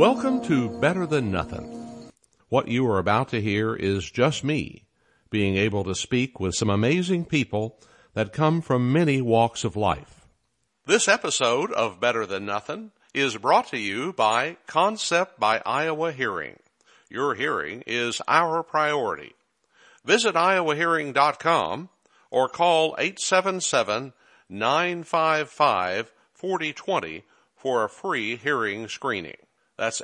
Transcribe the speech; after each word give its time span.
Welcome 0.00 0.40
to 0.44 0.70
Better 0.80 1.04
Than 1.04 1.30
Nothing. 1.30 2.10
What 2.48 2.68
you 2.68 2.88
are 2.88 2.98
about 2.98 3.28
to 3.28 3.42
hear 3.42 3.76
is 3.76 4.10
just 4.10 4.42
me 4.42 4.86
being 5.28 5.58
able 5.58 5.84
to 5.84 5.94
speak 5.94 6.40
with 6.40 6.54
some 6.54 6.70
amazing 6.70 7.26
people 7.26 7.78
that 8.14 8.32
come 8.32 8.62
from 8.62 8.94
many 8.94 9.20
walks 9.20 9.62
of 9.62 9.76
life. 9.76 10.26
This 10.86 11.06
episode 11.06 11.70
of 11.72 12.00
Better 12.00 12.24
Than 12.24 12.46
Nothing 12.46 12.92
is 13.12 13.36
brought 13.36 13.68
to 13.72 13.76
you 13.76 14.14
by 14.14 14.56
Concept 14.66 15.38
by 15.38 15.60
Iowa 15.66 16.12
Hearing. 16.12 16.56
Your 17.10 17.34
hearing 17.34 17.82
is 17.86 18.22
our 18.26 18.62
priority. 18.62 19.34
Visit 20.02 20.34
iowahearing.com 20.34 21.90
or 22.30 22.48
call 22.48 22.96
877-955-4020 24.50 27.22
for 27.54 27.84
a 27.84 27.88
free 27.90 28.36
hearing 28.36 28.88
screening. 28.88 29.36
That's 29.80 30.02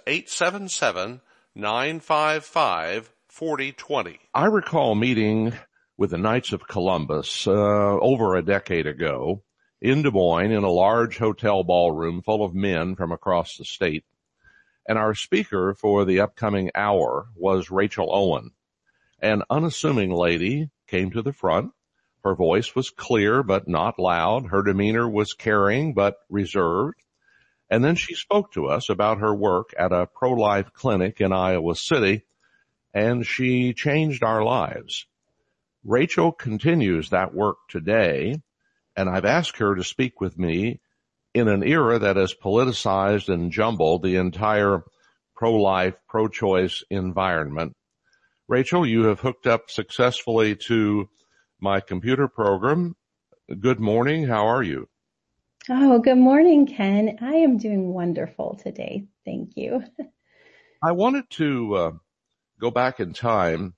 877-955-4020. 1.54 4.18
I 4.32 4.46
recall 4.46 4.94
meeting 4.94 5.52
with 5.98 6.12
the 6.12 6.16
Knights 6.16 6.54
of 6.54 6.66
Columbus 6.66 7.46
uh, 7.46 7.50
over 7.50 8.36
a 8.36 8.42
decade 8.42 8.86
ago 8.86 9.42
in 9.82 10.00
Des 10.00 10.10
Moines 10.10 10.52
in 10.52 10.64
a 10.64 10.70
large 10.70 11.18
hotel 11.18 11.62
ballroom 11.62 12.22
full 12.22 12.42
of 12.42 12.54
men 12.54 12.96
from 12.96 13.12
across 13.12 13.58
the 13.58 13.66
state. 13.66 14.06
And 14.88 14.96
our 14.96 15.14
speaker 15.14 15.76
for 15.78 16.06
the 16.06 16.20
upcoming 16.20 16.70
hour 16.74 17.26
was 17.36 17.70
Rachel 17.70 18.08
Owen. 18.10 18.52
An 19.20 19.42
unassuming 19.50 20.10
lady 20.10 20.70
came 20.86 21.10
to 21.10 21.20
the 21.20 21.34
front. 21.34 21.72
Her 22.24 22.34
voice 22.34 22.74
was 22.74 22.88
clear 22.88 23.42
but 23.42 23.68
not 23.68 23.98
loud. 23.98 24.46
Her 24.46 24.62
demeanor 24.62 25.06
was 25.06 25.34
caring 25.34 25.92
but 25.92 26.16
reserved. 26.30 27.02
And 27.68 27.84
then 27.84 27.96
she 27.96 28.14
spoke 28.14 28.52
to 28.52 28.66
us 28.66 28.88
about 28.88 29.18
her 29.18 29.34
work 29.34 29.74
at 29.78 29.92
a 29.92 30.06
pro-life 30.06 30.72
clinic 30.72 31.20
in 31.20 31.32
Iowa 31.32 31.74
City 31.74 32.22
and 32.94 33.26
she 33.26 33.74
changed 33.74 34.22
our 34.22 34.42
lives. 34.42 35.06
Rachel 35.84 36.32
continues 36.32 37.10
that 37.10 37.34
work 37.34 37.56
today 37.68 38.40
and 38.96 39.08
I've 39.08 39.24
asked 39.24 39.58
her 39.58 39.74
to 39.74 39.84
speak 39.84 40.20
with 40.20 40.38
me 40.38 40.80
in 41.34 41.48
an 41.48 41.62
era 41.62 41.98
that 41.98 42.16
has 42.16 42.32
politicized 42.32 43.28
and 43.28 43.52
jumbled 43.52 44.02
the 44.02 44.16
entire 44.16 44.82
pro-life, 45.34 45.94
pro-choice 46.08 46.82
environment. 46.88 47.76
Rachel, 48.48 48.86
you 48.86 49.04
have 49.04 49.20
hooked 49.20 49.46
up 49.46 49.70
successfully 49.70 50.56
to 50.56 51.08
my 51.60 51.80
computer 51.80 52.28
program. 52.28 52.96
Good 53.60 53.80
morning. 53.80 54.26
How 54.26 54.46
are 54.46 54.62
you? 54.62 54.88
Oh, 55.68 55.98
good 55.98 56.18
morning, 56.18 56.68
Ken. 56.68 57.18
I 57.20 57.38
am 57.38 57.58
doing 57.58 57.92
wonderful 57.92 58.56
today. 58.62 59.08
Thank 59.24 59.56
you. 59.56 59.82
I 60.80 60.92
wanted 60.92 61.28
to 61.30 61.74
uh, 61.74 61.90
go 62.60 62.70
back 62.70 63.00
in 63.00 63.14
time. 63.14 63.74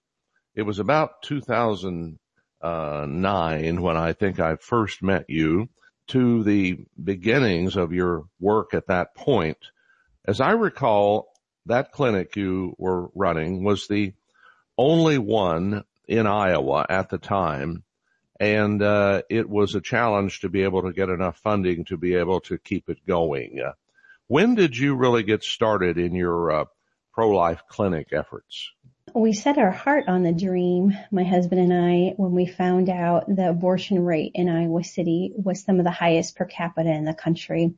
It 0.54 0.64
was 0.64 0.80
about 0.80 1.22
2009 1.22 3.82
when 3.82 3.96
I 3.96 4.12
think 4.12 4.38
I 4.38 4.56
first 4.56 5.02
met 5.02 5.30
you 5.30 5.70
to 6.08 6.42
the 6.42 6.84
beginnings 7.02 7.76
of 7.76 7.94
your 7.94 8.24
work 8.38 8.74
at 8.74 8.88
that 8.88 9.14
point. 9.14 9.56
As 10.26 10.42
I 10.42 10.50
recall, 10.50 11.32
that 11.64 11.92
clinic 11.92 12.36
you 12.36 12.74
were 12.76 13.08
running 13.14 13.64
was 13.64 13.88
the 13.88 14.12
only 14.76 15.16
one 15.16 15.84
in 16.06 16.26
Iowa 16.26 16.84
at 16.86 17.08
the 17.08 17.16
time 17.16 17.82
and 18.40 18.82
uh, 18.82 19.22
it 19.28 19.48
was 19.48 19.74
a 19.74 19.80
challenge 19.80 20.40
to 20.40 20.48
be 20.48 20.62
able 20.62 20.82
to 20.82 20.92
get 20.92 21.08
enough 21.08 21.38
funding 21.38 21.84
to 21.86 21.96
be 21.96 22.14
able 22.14 22.40
to 22.42 22.58
keep 22.58 22.88
it 22.88 23.04
going. 23.06 23.60
Uh, 23.60 23.72
when 24.28 24.54
did 24.54 24.76
you 24.76 24.94
really 24.94 25.22
get 25.22 25.42
started 25.42 25.98
in 25.98 26.14
your 26.14 26.50
uh, 26.52 26.64
pro-life 27.12 27.62
clinic 27.68 28.08
efforts? 28.12 28.70
We 29.14 29.32
set 29.32 29.56
our 29.56 29.70
heart 29.70 30.04
on 30.06 30.22
the 30.22 30.32
dream, 30.32 30.96
my 31.10 31.24
husband 31.24 31.62
and 31.62 31.72
I, 31.72 32.12
when 32.16 32.32
we 32.32 32.46
found 32.46 32.90
out 32.90 33.24
the 33.26 33.48
abortion 33.48 34.04
rate 34.04 34.32
in 34.34 34.50
Iowa 34.50 34.84
City 34.84 35.32
was 35.34 35.62
some 35.64 35.78
of 35.78 35.84
the 35.84 35.90
highest 35.90 36.36
per 36.36 36.44
capita 36.44 36.90
in 36.90 37.06
the 37.06 37.14
country. 37.14 37.74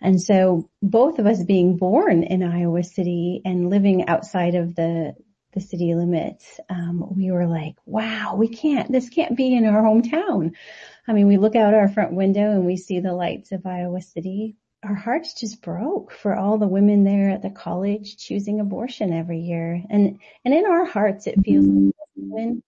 And 0.00 0.20
so 0.20 0.68
both 0.82 1.18
of 1.18 1.26
us 1.26 1.42
being 1.42 1.78
born 1.78 2.22
in 2.22 2.42
Iowa 2.42 2.84
City 2.84 3.40
and 3.44 3.70
living 3.70 4.08
outside 4.08 4.54
of 4.54 4.74
the, 4.74 5.16
the 5.58 5.66
city 5.66 5.94
limits, 5.94 6.60
um, 6.68 7.04
we 7.16 7.30
were 7.32 7.46
like, 7.46 7.74
wow, 7.84 8.36
we 8.36 8.48
can't, 8.48 8.90
this 8.92 9.08
can't 9.08 9.36
be 9.36 9.54
in 9.54 9.66
our 9.66 9.82
hometown. 9.82 10.52
I 11.06 11.12
mean, 11.12 11.26
we 11.26 11.36
look 11.36 11.56
out 11.56 11.74
our 11.74 11.88
front 11.88 12.12
window 12.12 12.50
and 12.50 12.64
we 12.64 12.76
see 12.76 13.00
the 13.00 13.12
lights 13.12 13.50
of 13.52 13.66
Iowa 13.66 14.00
City. 14.00 14.56
Our 14.84 14.94
hearts 14.94 15.34
just 15.34 15.60
broke 15.60 16.12
for 16.12 16.36
all 16.36 16.58
the 16.58 16.68
women 16.68 17.02
there 17.02 17.30
at 17.30 17.42
the 17.42 17.50
college 17.50 18.16
choosing 18.16 18.60
abortion 18.60 19.12
every 19.12 19.40
year. 19.40 19.82
And, 19.90 20.20
and 20.44 20.54
in 20.54 20.64
our 20.66 20.84
hearts, 20.84 21.26
it 21.26 21.42
feels 21.44 21.66
like 21.66 21.94
women 22.14 22.62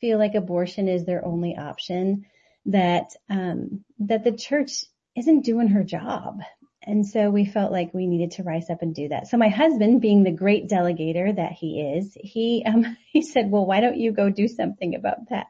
feel 0.00 0.18
like 0.18 0.34
abortion 0.34 0.88
is 0.88 1.04
their 1.04 1.24
only 1.24 1.56
option, 1.56 2.26
that, 2.66 3.14
um, 3.30 3.84
that 4.00 4.24
the 4.24 4.32
church 4.32 4.84
isn't 5.16 5.44
doing 5.44 5.68
her 5.68 5.84
job 5.84 6.40
and 6.86 7.06
so 7.06 7.30
we 7.30 7.44
felt 7.44 7.72
like 7.72 7.94
we 7.94 8.06
needed 8.06 8.32
to 8.32 8.42
rise 8.42 8.68
up 8.70 8.82
and 8.82 8.94
do 8.94 9.08
that. 9.08 9.26
So 9.26 9.36
my 9.36 9.48
husband, 9.48 10.00
being 10.00 10.22
the 10.22 10.30
great 10.30 10.68
delegator 10.68 11.34
that 11.34 11.52
he 11.52 11.80
is, 11.80 12.16
he, 12.20 12.62
um, 12.66 12.96
he 13.12 13.22
said, 13.22 13.50
well, 13.50 13.66
why 13.66 13.80
don't 13.80 13.96
you 13.96 14.12
go 14.12 14.30
do 14.30 14.48
something 14.48 14.94
about 14.94 15.28
that? 15.30 15.46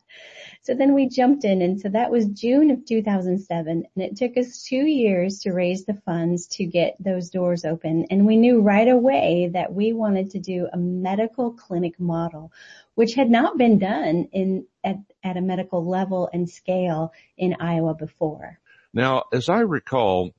So 0.63 0.75
then 0.75 0.95
we 0.95 1.09
jumped 1.09 1.45
in 1.45 1.61
and 1.61 1.79
so 1.79 1.91
that 1.91 2.11
was 2.11 2.25
June 2.27 2.71
of 2.71 2.87
2007 2.87 3.85
and 3.95 4.03
it 4.03 4.17
took 4.17 4.39
us 4.39 4.63
two 4.63 4.87
years 4.87 5.41
to 5.41 5.53
raise 5.53 5.85
the 5.85 6.01
funds 6.07 6.47
to 6.53 6.65
get 6.65 6.97
those 6.99 7.29
doors 7.29 7.67
open. 7.67 8.07
And 8.11 8.27
we 8.27 8.39
knew 8.39 8.63
right 8.63 8.89
away 8.89 9.51
that 9.53 9.75
we 9.75 9.93
wanted 9.93 10.31
to 10.31 10.39
do 10.39 10.67
a 10.73 10.79
medical 10.79 11.53
clinic 11.53 12.01
model, 12.01 12.51
which 12.95 13.13
had 13.13 13.31
not 13.31 13.59
been 13.59 13.79
done 13.79 14.29
in, 14.33 14.65
at, 14.83 14.97
at 15.23 15.37
a 15.37 15.43
medical 15.43 15.85
level 15.87 16.31
and 16.33 16.49
scale 16.49 17.13
in 17.37 17.57
Iowa 17.61 17.93
before. 17.95 18.59
Now, 18.95 19.25
as 19.33 19.51
I 19.51 19.61
recall, 19.61 20.33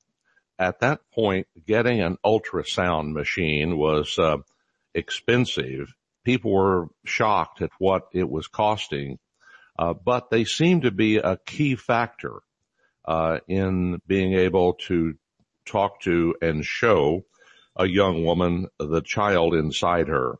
at 0.57 0.79
that 0.79 1.01
point, 1.13 1.47
getting 1.65 2.01
an 2.01 2.17
ultrasound 2.25 3.13
machine 3.13 3.77
was 3.77 4.17
uh, 4.17 4.37
expensive. 4.93 5.93
People 6.23 6.51
were 6.51 6.87
shocked 7.05 7.61
at 7.61 7.71
what 7.77 8.07
it 8.13 8.29
was 8.29 8.47
costing, 8.47 9.19
uh, 9.77 9.93
but 9.93 10.29
they 10.29 10.45
seemed 10.45 10.83
to 10.83 10.91
be 10.91 11.17
a 11.17 11.37
key 11.45 11.75
factor 11.75 12.41
uh, 13.05 13.39
in 13.47 14.01
being 14.07 14.33
able 14.33 14.73
to 14.73 15.15
talk 15.65 16.01
to 16.01 16.35
and 16.41 16.63
show 16.63 17.25
a 17.75 17.85
young 17.85 18.23
woman 18.23 18.67
the 18.79 19.01
child 19.01 19.53
inside 19.53 20.07
her. 20.07 20.39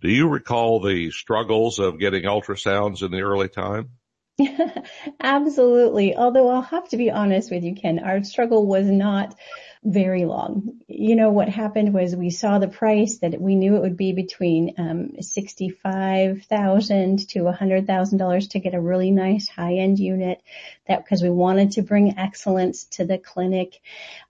Do 0.00 0.08
you 0.08 0.28
recall 0.28 0.80
the 0.80 1.10
struggles 1.10 1.80
of 1.80 1.98
getting 1.98 2.22
ultrasounds 2.22 3.02
in 3.02 3.10
the 3.10 3.22
early 3.22 3.48
time? 3.48 3.97
Absolutely. 5.20 6.16
Although 6.16 6.48
I'll 6.48 6.62
have 6.62 6.88
to 6.90 6.96
be 6.96 7.10
honest 7.10 7.50
with 7.50 7.64
you, 7.64 7.74
Ken, 7.74 7.98
our 7.98 8.22
struggle 8.22 8.66
was 8.66 8.86
not 8.86 9.34
very 9.84 10.24
long. 10.24 10.80
You 10.88 11.16
know, 11.16 11.30
what 11.30 11.48
happened 11.48 11.94
was 11.94 12.16
we 12.16 12.30
saw 12.30 12.58
the 12.58 12.68
price 12.68 13.18
that 13.18 13.40
we 13.40 13.54
knew 13.54 13.76
it 13.76 13.82
would 13.82 13.96
be 13.96 14.12
between 14.12 14.74
um, 14.78 15.20
65,000 15.20 17.28
to 17.28 17.40
$100,000 17.40 18.50
to 18.50 18.58
get 18.58 18.74
a 18.74 18.80
really 18.80 19.10
nice 19.10 19.48
high-end 19.48 19.98
unit 19.98 20.42
that 20.88 21.04
because 21.04 21.22
we 21.22 21.30
wanted 21.30 21.72
to 21.72 21.82
bring 21.82 22.18
excellence 22.18 22.84
to 22.84 23.04
the 23.04 23.18
clinic. 23.18 23.80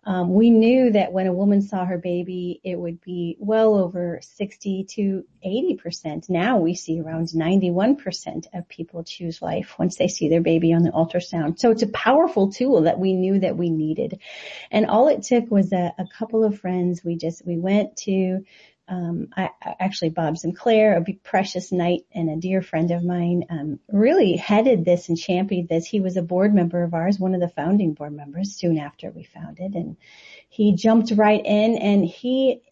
Um, 0.05 0.35
we 0.35 0.51
knew 0.51 0.93
that 0.93 1.13
when 1.13 1.27
a 1.27 1.33
woman 1.33 1.63
saw 1.63 1.85
her 1.85 1.99
baby, 1.99 2.61
it 2.65 2.79
would 2.79 3.01
be 3.01 3.37
well 3.39 3.75
over 3.75 4.19
60 4.23 4.85
to 4.91 5.25
80%. 5.45 6.29
Now 6.29 6.59
we 6.59 6.75
see 6.75 7.01
around 7.01 7.29
91% 7.29 8.47
of 8.53 8.69
people 8.69 9.05
choose 9.05 9.41
life 9.41 9.79
once 9.79 9.97
they 9.97 10.09
see 10.09 10.29
their 10.29 10.41
baby 10.41 10.73
on 10.73 10.83
the 10.83 10.91
ultrasound. 10.91 11.59
So 11.59 11.71
it's 11.71 11.83
a 11.83 11.89
powerful 11.89 12.51
tool 12.51 12.83
that 12.83 12.99
we 12.99 13.15
knew 13.15 13.39
that 13.41 13.57
we 13.57 13.71
needed. 13.71 14.21
And 14.71 14.87
all 14.87 15.09
it 15.09 15.23
took 15.23 15.38
was 15.51 15.73
a, 15.73 15.95
a 15.99 16.07
couple 16.07 16.45
of 16.45 16.59
friends. 16.59 17.05
We 17.05 17.17
just, 17.17 17.47
we 17.47 17.57
went 17.57 17.97
to 17.99 18.45
um, 18.89 19.29
I, 19.37 19.51
actually 19.79 20.11
Bob 20.11 20.39
Sinclair, 20.39 20.97
a 20.97 21.13
precious 21.23 21.71
knight 21.73 22.07
and 22.13 22.31
a 22.31 22.37
dear 22.37 22.63
friend 22.63 22.91
of 22.91 23.05
mine, 23.05 23.45
um, 23.51 23.81
really 23.89 24.37
headed 24.37 24.85
this 24.85 25.09
and 25.09 25.19
championed 25.19 25.69
this. 25.69 25.87
He 25.87 26.01
was 26.01 26.17
a 26.17 26.23
board 26.23 26.55
member 26.55 26.83
of 26.83 26.95
ours, 26.95 27.19
one 27.19 27.35
of 27.35 27.41
the 27.41 27.49
founding 27.49 27.93
board 27.93 28.15
members 28.15 28.57
soon 28.57 28.79
after 28.79 29.11
we 29.11 29.25
founded 29.25 29.75
and 29.75 29.97
he 30.49 30.75
jumped 30.75 31.13
right 31.13 31.45
in 31.45 31.77
and 31.77 32.05
he 32.05 32.63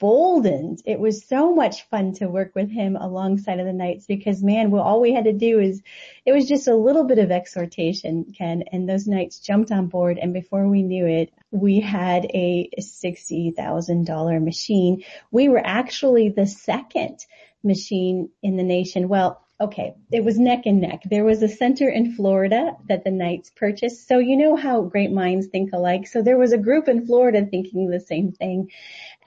emboldened. 0.00 0.80
It 0.84 1.00
was 1.00 1.24
so 1.24 1.54
much 1.54 1.88
fun 1.88 2.14
to 2.14 2.28
work 2.28 2.54
with 2.54 2.70
him 2.70 2.96
alongside 2.96 3.58
of 3.58 3.66
the 3.66 3.72
knights 3.72 4.06
because 4.06 4.42
man, 4.42 4.70
well, 4.70 4.82
all 4.82 5.00
we 5.00 5.12
had 5.12 5.24
to 5.24 5.32
do 5.32 5.58
is, 5.58 5.82
it 6.24 6.32
was 6.32 6.46
just 6.46 6.68
a 6.68 6.74
little 6.74 7.04
bit 7.04 7.18
of 7.18 7.30
exhortation, 7.30 8.32
Ken, 8.36 8.64
and 8.70 8.88
those 8.88 9.06
knights 9.06 9.40
jumped 9.40 9.72
on 9.72 9.86
board 9.86 10.18
and 10.18 10.32
before 10.32 10.66
we 10.68 10.82
knew 10.82 11.06
it, 11.06 11.32
we 11.50 11.80
had 11.80 12.26
a 12.26 12.70
$60,000 12.78 14.44
machine. 14.44 15.04
We 15.30 15.48
were 15.48 15.62
actually 15.64 16.28
the 16.28 16.46
second 16.46 17.24
machine 17.64 18.30
in 18.42 18.56
the 18.56 18.62
nation. 18.62 19.08
Well, 19.08 19.42
okay, 19.60 19.94
it 20.12 20.22
was 20.22 20.38
neck 20.38 20.66
and 20.66 20.80
neck. 20.80 21.02
There 21.04 21.24
was 21.24 21.42
a 21.42 21.48
center 21.48 21.88
in 21.88 22.14
Florida 22.14 22.76
that 22.86 23.02
the 23.02 23.10
Knights 23.10 23.50
purchased. 23.50 24.06
So 24.06 24.18
you 24.18 24.36
know 24.36 24.54
how 24.54 24.82
great 24.82 25.10
minds 25.10 25.48
think 25.48 25.72
alike. 25.72 26.06
So 26.06 26.22
there 26.22 26.38
was 26.38 26.52
a 26.52 26.58
group 26.58 26.86
in 26.86 27.06
Florida 27.06 27.44
thinking 27.44 27.90
the 27.90 27.98
same 27.98 28.32
thing 28.32 28.70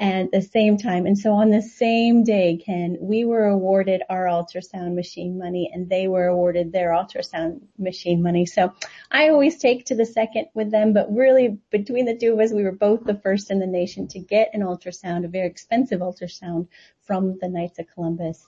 at 0.01 0.31
the 0.31 0.41
same 0.41 0.79
time. 0.79 1.05
And 1.05 1.15
so 1.15 1.33
on 1.33 1.51
the 1.51 1.61
same 1.61 2.23
day, 2.23 2.57
Ken, 2.57 2.97
we 2.99 3.23
were 3.23 3.45
awarded 3.45 4.01
our 4.09 4.25
ultrasound 4.25 4.95
machine 4.95 5.37
money 5.37 5.69
and 5.71 5.87
they 5.87 6.07
were 6.07 6.25
awarded 6.25 6.73
their 6.73 6.89
ultrasound 6.89 7.61
machine 7.77 8.23
money. 8.23 8.47
So 8.47 8.73
I 9.11 9.29
always 9.29 9.59
take 9.59 9.85
to 9.85 9.95
the 9.95 10.07
second 10.07 10.47
with 10.55 10.71
them, 10.71 10.93
but 10.93 11.13
really 11.13 11.59
between 11.69 12.05
the 12.05 12.17
two 12.17 12.33
of 12.33 12.39
us, 12.39 12.51
we 12.51 12.63
were 12.63 12.71
both 12.71 13.03
the 13.03 13.19
first 13.19 13.51
in 13.51 13.59
the 13.59 13.67
nation 13.67 14.07
to 14.09 14.19
get 14.19 14.49
an 14.55 14.61
ultrasound, 14.61 15.23
a 15.23 15.27
very 15.27 15.45
expensive 15.45 16.01
ultrasound 16.01 16.67
from 17.03 17.37
the 17.39 17.47
Knights 17.47 17.77
of 17.77 17.85
Columbus 17.93 18.47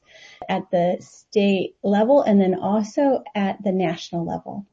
at 0.49 0.71
the 0.71 0.97
state 1.01 1.75
level 1.83 2.23
and 2.23 2.41
then 2.41 2.55
also 2.55 3.23
at 3.35 3.63
the 3.63 3.71
national 3.71 4.25
level. 4.25 4.65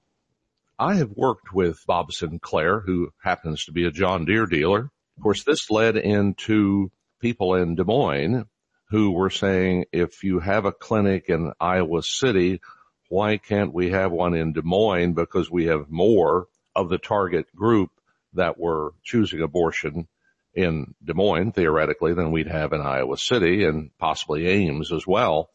I 0.79 0.94
have 0.94 1.11
worked 1.11 1.53
with 1.53 1.85
Bob 1.87 2.11
Sinclair, 2.11 2.81
who 2.81 3.11
happens 3.23 3.67
to 3.67 3.73
be 3.73 3.85
a 3.85 3.91
John 3.91 4.25
Deere 4.25 4.47
dealer 4.47 4.91
of 5.20 5.22
course, 5.22 5.44
this 5.44 5.70
led 5.70 5.99
into 5.99 6.90
people 7.20 7.55
in 7.55 7.75
Des 7.75 7.84
Moines 7.84 8.46
who 8.88 9.11
were 9.11 9.28
saying, 9.28 9.84
if 9.93 10.25
you 10.25 10.38
have 10.40 10.64
a 10.64 10.72
clinic 10.72 11.26
in 11.28 11.52
Iowa 11.61 12.02
City, 12.02 12.62
why 13.11 13.37
can't 13.37 13.75
we 13.75 13.90
have 13.90 14.12
one 14.12 14.32
in 14.32 14.55
Des 14.55 14.62
Moines? 14.64 15.12
Because 15.12 15.50
we 15.50 15.67
have 15.67 15.90
more 15.90 16.46
of 16.75 16.88
the 16.88 16.96
target 16.96 17.55
group 17.55 17.90
that 18.32 18.58
were 18.58 18.94
choosing 19.02 19.43
abortion 19.43 20.08
in 20.55 20.94
Des 21.05 21.12
Moines, 21.12 21.52
theoretically, 21.52 22.14
than 22.14 22.32
we'd 22.32 22.49
have 22.49 22.72
in 22.72 22.81
Iowa 22.81 23.19
City 23.19 23.67
and 23.67 23.90
possibly 23.99 24.46
Ames 24.46 24.90
as 24.90 25.06
well. 25.06 25.50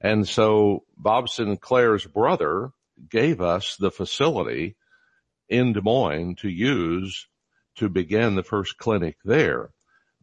And 0.00 0.26
so 0.26 0.82
Bob 0.96 1.28
Sinclair's 1.28 2.04
brother 2.04 2.72
gave 3.08 3.40
us 3.40 3.76
the 3.78 3.92
facility 3.92 4.74
in 5.48 5.72
Des 5.72 5.82
Moines 5.82 6.34
to 6.40 6.48
use 6.48 7.28
to 7.76 7.88
begin 7.88 8.34
the 8.34 8.42
first 8.42 8.78
clinic 8.78 9.16
there. 9.24 9.70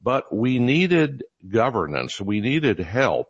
But 0.02 0.34
we 0.34 0.60
needed 0.60 1.24
governance. 1.48 2.20
We 2.20 2.42
needed 2.42 2.80
help. 2.80 3.30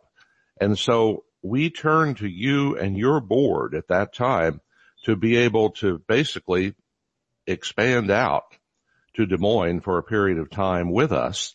And 0.60 0.78
so 0.78 1.24
we 1.42 1.70
turned 1.70 2.18
to 2.18 2.28
you 2.28 2.78
and 2.78 2.96
your 2.96 3.20
board 3.20 3.74
at 3.74 3.88
that 3.88 4.14
time 4.14 4.60
to 5.04 5.16
be 5.16 5.36
able 5.36 5.70
to 5.70 5.98
basically 6.06 6.74
expand 7.46 8.10
out 8.10 8.44
to 9.14 9.26
Des 9.26 9.36
Moines 9.36 9.80
for 9.80 9.98
a 9.98 10.02
period 10.02 10.38
of 10.38 10.50
time 10.50 10.90
with 10.90 11.12
us. 11.12 11.54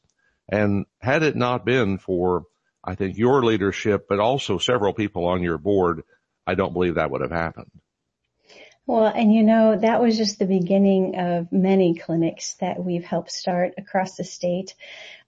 And 0.50 0.86
had 1.00 1.24
it 1.24 1.36
not 1.36 1.66
been 1.66 1.98
for, 1.98 2.44
I 2.84 2.96
think, 2.96 3.18
your 3.18 3.44
leadership, 3.44 4.08
but 4.08 4.20
also 4.20 4.58
several 4.58 4.94
people 4.94 5.26
on 5.26 5.42
your 5.42 5.58
board, 5.58 6.04
I 6.46 6.56
don't 6.56 6.74
believe 6.74 6.96
that 6.96 7.12
would 7.12 7.22
have 7.22 7.32
happened. 7.32 7.72
Well, 8.88 9.06
and 9.06 9.34
you 9.34 9.44
know, 9.44 9.78
that 9.78 10.02
was 10.02 10.16
just 10.16 10.40
the 10.40 10.46
beginning 10.46 11.20
of 11.20 11.52
many 11.52 11.96
clinics 11.96 12.54
that 12.62 12.82
we've 12.82 13.04
helped 13.04 13.32
start 13.32 13.74
across 13.78 14.16
the 14.16 14.24
state. 14.24 14.76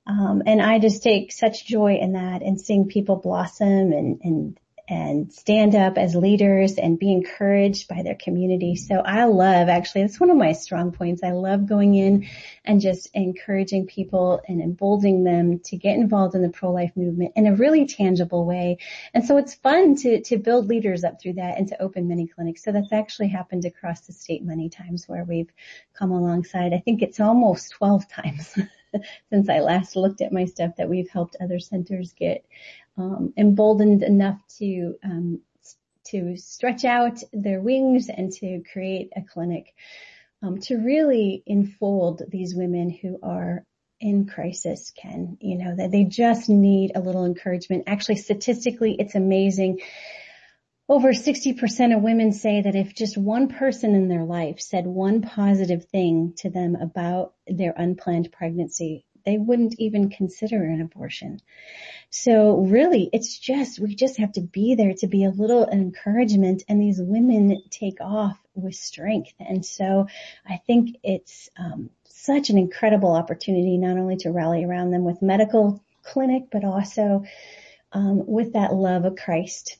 Um, 0.07 0.43
and 0.45 0.61
I 0.61 0.79
just 0.79 1.03
take 1.03 1.33
such 1.33 1.65
joy 1.67 1.95
in 1.95 2.13
that 2.13 2.41
and 2.41 2.59
seeing 2.59 2.87
people 2.87 3.17
blossom 3.17 3.91
and, 3.91 4.21
and 4.23 4.59
and 4.89 5.31
stand 5.31 5.75
up 5.75 5.97
as 5.97 6.15
leaders 6.15 6.77
and 6.77 6.97
be 6.97 7.11
encouraged 7.11 7.87
by 7.87 8.01
their 8.01 8.15
community. 8.15 8.75
So 8.75 8.95
I 8.95 9.25
love 9.25 9.69
actually, 9.69 10.01
it's 10.01 10.19
one 10.19 10.31
of 10.31 10.37
my 10.37 10.53
strong 10.53 10.91
points. 10.91 11.23
I 11.23 11.31
love 11.31 11.67
going 11.67 11.93
in 11.93 12.27
and 12.65 12.81
just 12.81 13.09
encouraging 13.13 13.85
people 13.85 14.41
and 14.47 14.61
emboldening 14.61 15.23
them 15.23 15.59
to 15.65 15.77
get 15.77 15.95
involved 15.95 16.33
in 16.33 16.41
the 16.41 16.49
pro-life 16.49 16.91
movement 16.95 17.33
in 17.35 17.45
a 17.45 17.55
really 17.55 17.85
tangible 17.85 18.45
way. 18.45 18.79
And 19.13 19.23
so 19.23 19.37
it's 19.37 19.53
fun 19.53 19.95
to, 19.97 20.21
to 20.23 20.37
build 20.37 20.67
leaders 20.67 21.03
up 21.03 21.21
through 21.21 21.33
that 21.33 21.59
and 21.59 21.67
to 21.67 21.81
open 21.81 22.07
many 22.07 22.25
clinics. 22.25 22.63
So 22.63 22.71
that's 22.71 22.91
actually 22.91 23.27
happened 23.27 23.65
across 23.65 24.01
the 24.01 24.13
state 24.13 24.43
many 24.43 24.69
times 24.69 25.07
where 25.07 25.23
we've 25.23 25.51
come 25.93 26.11
alongside. 26.11 26.73
I 26.73 26.79
think 26.79 27.03
it's 27.03 27.19
almost 27.19 27.71
12 27.73 28.09
times. 28.09 28.57
since 29.29 29.49
I 29.49 29.59
last 29.59 29.95
looked 29.95 30.21
at 30.21 30.31
my 30.31 30.45
stuff 30.45 30.75
that 30.77 30.89
we've 30.89 31.09
helped 31.09 31.37
other 31.39 31.59
centers 31.59 32.13
get 32.13 32.45
um, 32.97 33.33
emboldened 33.37 34.03
enough 34.03 34.39
to 34.57 34.95
um, 35.03 35.41
to 36.05 36.37
stretch 36.37 36.85
out 36.85 37.21
their 37.31 37.61
wings 37.61 38.09
and 38.09 38.31
to 38.31 38.63
create 38.71 39.11
a 39.15 39.21
clinic 39.21 39.73
um, 40.41 40.59
to 40.59 40.77
really 40.77 41.43
enfold 41.45 42.23
these 42.29 42.55
women 42.55 42.89
who 42.89 43.19
are 43.21 43.63
in 43.99 44.25
crisis 44.25 44.91
Ken. 44.95 45.37
You 45.41 45.57
know 45.57 45.75
that 45.75 45.91
they 45.91 46.05
just 46.05 46.49
need 46.49 46.93
a 46.95 47.01
little 47.01 47.25
encouragement. 47.25 47.83
Actually 47.87 48.17
statistically 48.17 48.95
it's 48.97 49.15
amazing 49.15 49.81
over 50.89 51.13
60% 51.13 51.95
of 51.95 52.01
women 52.01 52.31
say 52.31 52.63
that 52.63 52.75
if 52.75 52.95
just 52.95 53.15
one 53.15 53.47
person 53.47 53.93
in 53.93 54.07
their 54.07 54.23
life 54.23 54.59
said 54.59 54.87
one 54.87 55.21
positive 55.21 55.85
thing 55.85 56.33
to 56.37 56.49
them 56.49 56.75
about 56.75 57.33
their 57.45 57.75
unplanned 57.77 58.31
pregnancy, 58.31 59.05
they 59.23 59.37
wouldn't 59.37 59.75
even 59.77 60.09
consider 60.09 60.63
an 60.63 60.81
abortion. 60.81 61.39
So 62.09 62.57
really, 62.57 63.07
it's 63.13 63.37
just, 63.37 63.79
we 63.79 63.93
just 63.93 64.17
have 64.17 64.31
to 64.31 64.41
be 64.41 64.73
there 64.73 64.95
to 64.95 65.07
be 65.07 65.25
a 65.25 65.29
little 65.29 65.67
encouragement 65.67 66.63
and 66.67 66.81
these 66.81 66.99
women 66.99 67.61
take 67.69 68.01
off 68.01 68.39
with 68.55 68.73
strength. 68.73 69.33
And 69.39 69.63
so 69.63 70.07
I 70.43 70.57
think 70.65 70.97
it's 71.03 71.51
um, 71.55 71.91
such 72.05 72.49
an 72.49 72.57
incredible 72.57 73.13
opportunity 73.13 73.77
not 73.77 73.99
only 73.99 74.17
to 74.17 74.31
rally 74.31 74.65
around 74.65 74.89
them 74.89 75.03
with 75.03 75.21
medical 75.21 75.83
clinic, 76.01 76.45
but 76.51 76.63
also 76.63 77.25
um, 77.91 78.25
with 78.25 78.53
that 78.53 78.73
love 78.73 79.05
of 79.05 79.15
Christ 79.15 79.77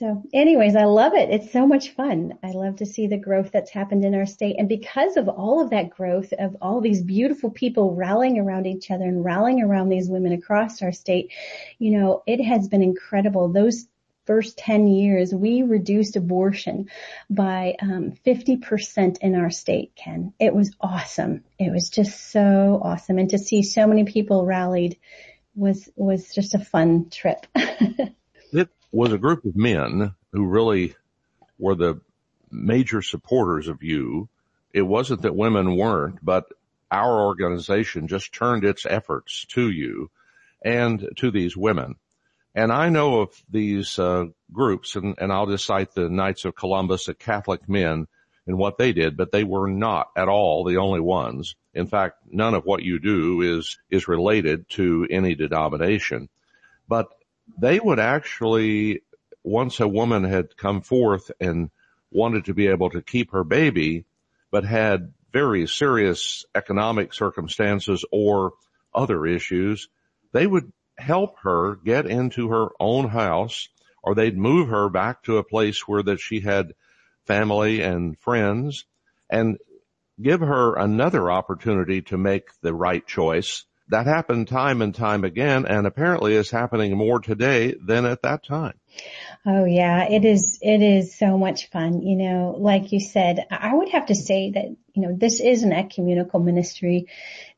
so 0.00 0.22
anyways, 0.32 0.76
I 0.76 0.84
love 0.84 1.12
it. 1.12 1.28
It's 1.28 1.52
so 1.52 1.66
much 1.66 1.90
fun. 1.90 2.38
I 2.42 2.52
love 2.52 2.76
to 2.76 2.86
see 2.86 3.06
the 3.06 3.18
growth 3.18 3.50
that's 3.52 3.70
happened 3.70 4.02
in 4.02 4.14
our 4.14 4.24
state. 4.24 4.56
And 4.58 4.66
because 4.66 5.18
of 5.18 5.28
all 5.28 5.60
of 5.62 5.68
that 5.70 5.90
growth 5.90 6.32
of 6.38 6.56
all 6.62 6.80
these 6.80 7.02
beautiful 7.02 7.50
people 7.50 7.94
rallying 7.94 8.38
around 8.38 8.66
each 8.66 8.90
other 8.90 9.04
and 9.04 9.22
rallying 9.22 9.60
around 9.60 9.90
these 9.90 10.08
women 10.08 10.32
across 10.32 10.80
our 10.80 10.90
state, 10.90 11.32
you 11.78 11.90
know, 11.90 12.22
it 12.26 12.42
has 12.42 12.66
been 12.66 12.82
incredible. 12.82 13.52
Those 13.52 13.88
first 14.24 14.56
10 14.56 14.88
years, 14.88 15.34
we 15.34 15.64
reduced 15.64 16.16
abortion 16.16 16.88
by 17.28 17.74
um, 17.82 18.14
50% 18.24 19.18
in 19.18 19.34
our 19.34 19.50
state, 19.50 19.92
Ken. 19.96 20.32
It 20.40 20.54
was 20.54 20.74
awesome. 20.80 21.44
It 21.58 21.70
was 21.70 21.90
just 21.90 22.30
so 22.30 22.80
awesome. 22.82 23.18
And 23.18 23.28
to 23.28 23.38
see 23.38 23.62
so 23.62 23.86
many 23.86 24.04
people 24.04 24.46
rallied 24.46 24.96
was, 25.54 25.90
was 25.94 26.32
just 26.34 26.54
a 26.54 26.58
fun 26.58 27.10
trip. 27.10 27.46
was 28.92 29.12
a 29.12 29.18
group 29.18 29.44
of 29.44 29.56
men 29.56 30.14
who 30.32 30.46
really 30.46 30.94
were 31.58 31.74
the 31.74 32.00
major 32.50 33.02
supporters 33.02 33.68
of 33.68 33.82
you. 33.82 34.28
It 34.72 34.82
wasn't 34.82 35.22
that 35.22 35.36
women 35.36 35.76
weren't, 35.76 36.24
but 36.24 36.46
our 36.90 37.24
organization 37.24 38.08
just 38.08 38.32
turned 38.32 38.64
its 38.64 38.86
efforts 38.86 39.46
to 39.50 39.70
you 39.70 40.10
and 40.64 41.08
to 41.16 41.30
these 41.30 41.56
women. 41.56 41.96
And 42.54 42.72
I 42.72 42.88
know 42.88 43.20
of 43.20 43.42
these 43.48 43.98
uh, 43.98 44.26
groups, 44.52 44.96
and, 44.96 45.14
and 45.18 45.32
I'll 45.32 45.46
just 45.46 45.66
cite 45.66 45.94
the 45.94 46.08
Knights 46.08 46.44
of 46.44 46.56
Columbus, 46.56 47.06
the 47.06 47.14
Catholic 47.14 47.68
men, 47.68 48.08
and 48.46 48.58
what 48.58 48.78
they 48.78 48.92
did, 48.92 49.16
but 49.16 49.30
they 49.30 49.44
were 49.44 49.68
not 49.68 50.08
at 50.16 50.28
all 50.28 50.64
the 50.64 50.78
only 50.78 50.98
ones. 51.00 51.54
In 51.72 51.86
fact, 51.86 52.16
none 52.28 52.54
of 52.54 52.64
what 52.64 52.82
you 52.82 52.98
do 52.98 53.42
is 53.42 53.78
is 53.90 54.08
related 54.08 54.68
to 54.70 55.06
any 55.08 55.36
denomination. 55.36 56.28
But 56.88 57.08
they 57.58 57.78
would 57.78 57.98
actually, 57.98 59.02
once 59.42 59.80
a 59.80 59.88
woman 59.88 60.24
had 60.24 60.56
come 60.56 60.82
forth 60.82 61.30
and 61.40 61.70
wanted 62.10 62.46
to 62.46 62.54
be 62.54 62.68
able 62.68 62.90
to 62.90 63.02
keep 63.02 63.32
her 63.32 63.44
baby, 63.44 64.04
but 64.50 64.64
had 64.64 65.12
very 65.32 65.66
serious 65.66 66.44
economic 66.54 67.14
circumstances 67.14 68.04
or 68.10 68.52
other 68.94 69.26
issues, 69.26 69.88
they 70.32 70.46
would 70.46 70.72
help 70.98 71.38
her 71.42 71.76
get 71.76 72.06
into 72.06 72.48
her 72.48 72.68
own 72.78 73.08
house 73.08 73.68
or 74.02 74.14
they'd 74.14 74.36
move 74.36 74.68
her 74.68 74.88
back 74.88 75.22
to 75.22 75.38
a 75.38 75.44
place 75.44 75.86
where 75.86 76.02
that 76.02 76.20
she 76.20 76.40
had 76.40 76.74
family 77.26 77.80
and 77.82 78.18
friends 78.18 78.84
and 79.30 79.58
give 80.20 80.40
her 80.40 80.74
another 80.74 81.30
opportunity 81.30 82.02
to 82.02 82.18
make 82.18 82.48
the 82.62 82.74
right 82.74 83.06
choice 83.06 83.64
that 83.90 84.06
happened 84.06 84.48
time 84.48 84.82
and 84.82 84.94
time 84.94 85.24
again 85.24 85.66
and 85.66 85.86
apparently 85.86 86.34
is 86.34 86.50
happening 86.50 86.96
more 86.96 87.20
today 87.20 87.74
than 87.80 88.06
at 88.06 88.22
that 88.22 88.44
time. 88.44 88.74
Oh 89.46 89.64
yeah, 89.64 90.08
it 90.08 90.24
is, 90.24 90.58
it 90.60 90.82
is 90.82 91.16
so 91.16 91.38
much 91.38 91.70
fun. 91.70 92.02
You 92.02 92.16
know, 92.16 92.56
like 92.58 92.92
you 92.92 93.00
said, 93.00 93.46
I 93.50 93.74
would 93.74 93.90
have 93.90 94.06
to 94.06 94.14
say 94.14 94.50
that, 94.52 94.76
you 94.94 95.02
know, 95.02 95.16
this 95.16 95.40
is 95.40 95.62
an 95.62 95.72
ecumenical 95.72 96.40
ministry. 96.40 97.06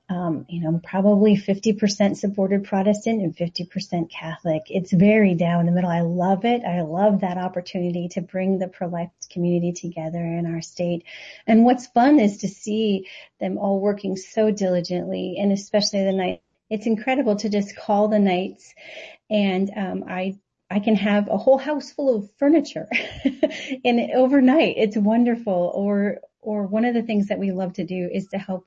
Um, 0.08 0.44
you 0.48 0.60
know, 0.60 0.78
probably 0.84 1.36
50% 1.36 2.16
supported 2.16 2.64
Protestant 2.64 3.22
and 3.22 3.34
50% 3.34 4.10
Catholic. 4.10 4.62
It's 4.68 4.92
very 4.92 5.34
down 5.34 5.64
the 5.64 5.72
middle. 5.72 5.88
I 5.88 6.02
love 6.02 6.44
it. 6.44 6.64
I 6.64 6.82
love 6.82 7.20
that 7.20 7.38
opportunity 7.38 8.08
to 8.08 8.20
bring 8.20 8.58
the 8.58 8.68
pro-life 8.68 9.10
community 9.30 9.72
together 9.72 10.18
in 10.18 10.52
our 10.52 10.60
state. 10.60 11.04
And 11.46 11.64
what's 11.64 11.86
fun 11.86 12.18
is 12.18 12.38
to 12.38 12.48
see 12.48 13.06
them 13.40 13.56
all 13.56 13.80
working 13.80 14.16
so 14.16 14.50
diligently 14.50 15.36
and 15.38 15.50
especially 15.50 16.04
the 16.04 16.12
night. 16.12 16.42
It's 16.68 16.86
incredible 16.86 17.36
to 17.36 17.48
just 17.48 17.76
call 17.76 18.08
the 18.08 18.18
Knights 18.18 18.74
and 19.30 19.70
um, 19.76 20.04
I 20.08 20.38
I 20.72 20.80
can 20.80 20.94
have 20.96 21.28
a 21.28 21.36
whole 21.36 21.58
house 21.58 21.92
full 21.92 22.16
of 22.16 22.30
furniture 22.38 22.88
and 23.84 24.10
overnight 24.14 24.76
it's 24.78 24.96
wonderful. 24.96 25.70
Or, 25.74 26.20
or 26.40 26.66
one 26.66 26.86
of 26.86 26.94
the 26.94 27.02
things 27.02 27.28
that 27.28 27.38
we 27.38 27.52
love 27.52 27.74
to 27.74 27.84
do 27.84 28.08
is 28.10 28.28
to 28.28 28.38
help 28.38 28.66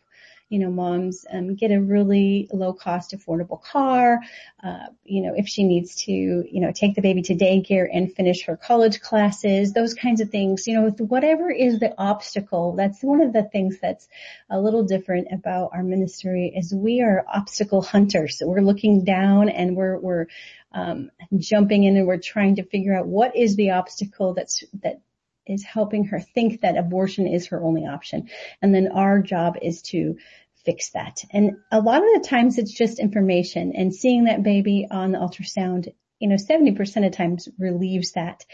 you 0.49 0.59
know, 0.59 0.69
moms 0.69 1.25
um, 1.31 1.55
get 1.55 1.71
a 1.71 1.81
really 1.81 2.47
low 2.53 2.71
cost, 2.71 3.15
affordable 3.17 3.61
car. 3.61 4.19
Uh, 4.63 4.87
you 5.03 5.21
know, 5.21 5.33
if 5.35 5.47
she 5.47 5.63
needs 5.63 5.95
to, 6.03 6.11
you 6.11 6.61
know, 6.61 6.71
take 6.71 6.95
the 6.95 7.01
baby 7.01 7.23
to 7.23 7.35
daycare 7.35 7.87
and 7.91 8.13
finish 8.13 8.45
her 8.45 8.55
college 8.55 9.01
classes, 9.01 9.73
those 9.73 9.95
kinds 9.95 10.21
of 10.21 10.29
things. 10.29 10.67
You 10.67 10.75
know, 10.75 10.89
whatever 10.89 11.49
is 11.49 11.79
the 11.79 11.93
obstacle, 11.97 12.75
that's 12.75 13.01
one 13.01 13.21
of 13.21 13.33
the 13.33 13.43
things 13.43 13.79
that's 13.81 14.07
a 14.49 14.59
little 14.59 14.83
different 14.83 15.29
about 15.31 15.71
our 15.73 15.83
ministry 15.83 16.53
is 16.55 16.73
we 16.73 17.01
are 17.01 17.25
obstacle 17.27 17.81
hunters. 17.81 18.37
So 18.37 18.47
we're 18.47 18.61
looking 18.61 19.03
down 19.03 19.49
and 19.49 19.75
we're 19.75 19.97
we're 19.99 20.27
um, 20.71 21.09
jumping 21.37 21.85
in 21.85 21.97
and 21.97 22.05
we're 22.05 22.17
trying 22.17 22.57
to 22.57 22.63
figure 22.63 22.95
out 22.95 23.07
what 23.07 23.35
is 23.35 23.55
the 23.55 23.71
obstacle 23.71 24.33
that's 24.33 24.63
that 24.83 25.01
is 25.47 25.63
helping 25.63 26.05
her 26.05 26.19
think 26.19 26.61
that 26.61 26.77
abortion 26.77 27.27
is 27.27 27.47
her 27.47 27.63
only 27.63 27.85
option. 27.85 28.29
And 28.61 28.73
then 28.73 28.91
our 28.91 29.21
job 29.21 29.57
is 29.61 29.81
to 29.83 30.17
fix 30.65 30.91
that. 30.91 31.23
And 31.31 31.57
a 31.71 31.79
lot 31.79 32.03
of 32.03 32.21
the 32.21 32.27
times 32.27 32.57
it's 32.57 32.73
just 32.73 32.99
information 32.99 33.73
and 33.75 33.93
seeing 33.93 34.25
that 34.25 34.43
baby 34.43 34.87
on 34.89 35.11
the 35.11 35.19
ultrasound, 35.19 35.93
you 36.19 36.27
know, 36.27 36.35
70% 36.35 37.05
of 37.05 37.11
times 37.13 37.47
relieves 37.59 38.13
that. 38.13 38.45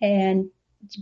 And, 0.00 0.50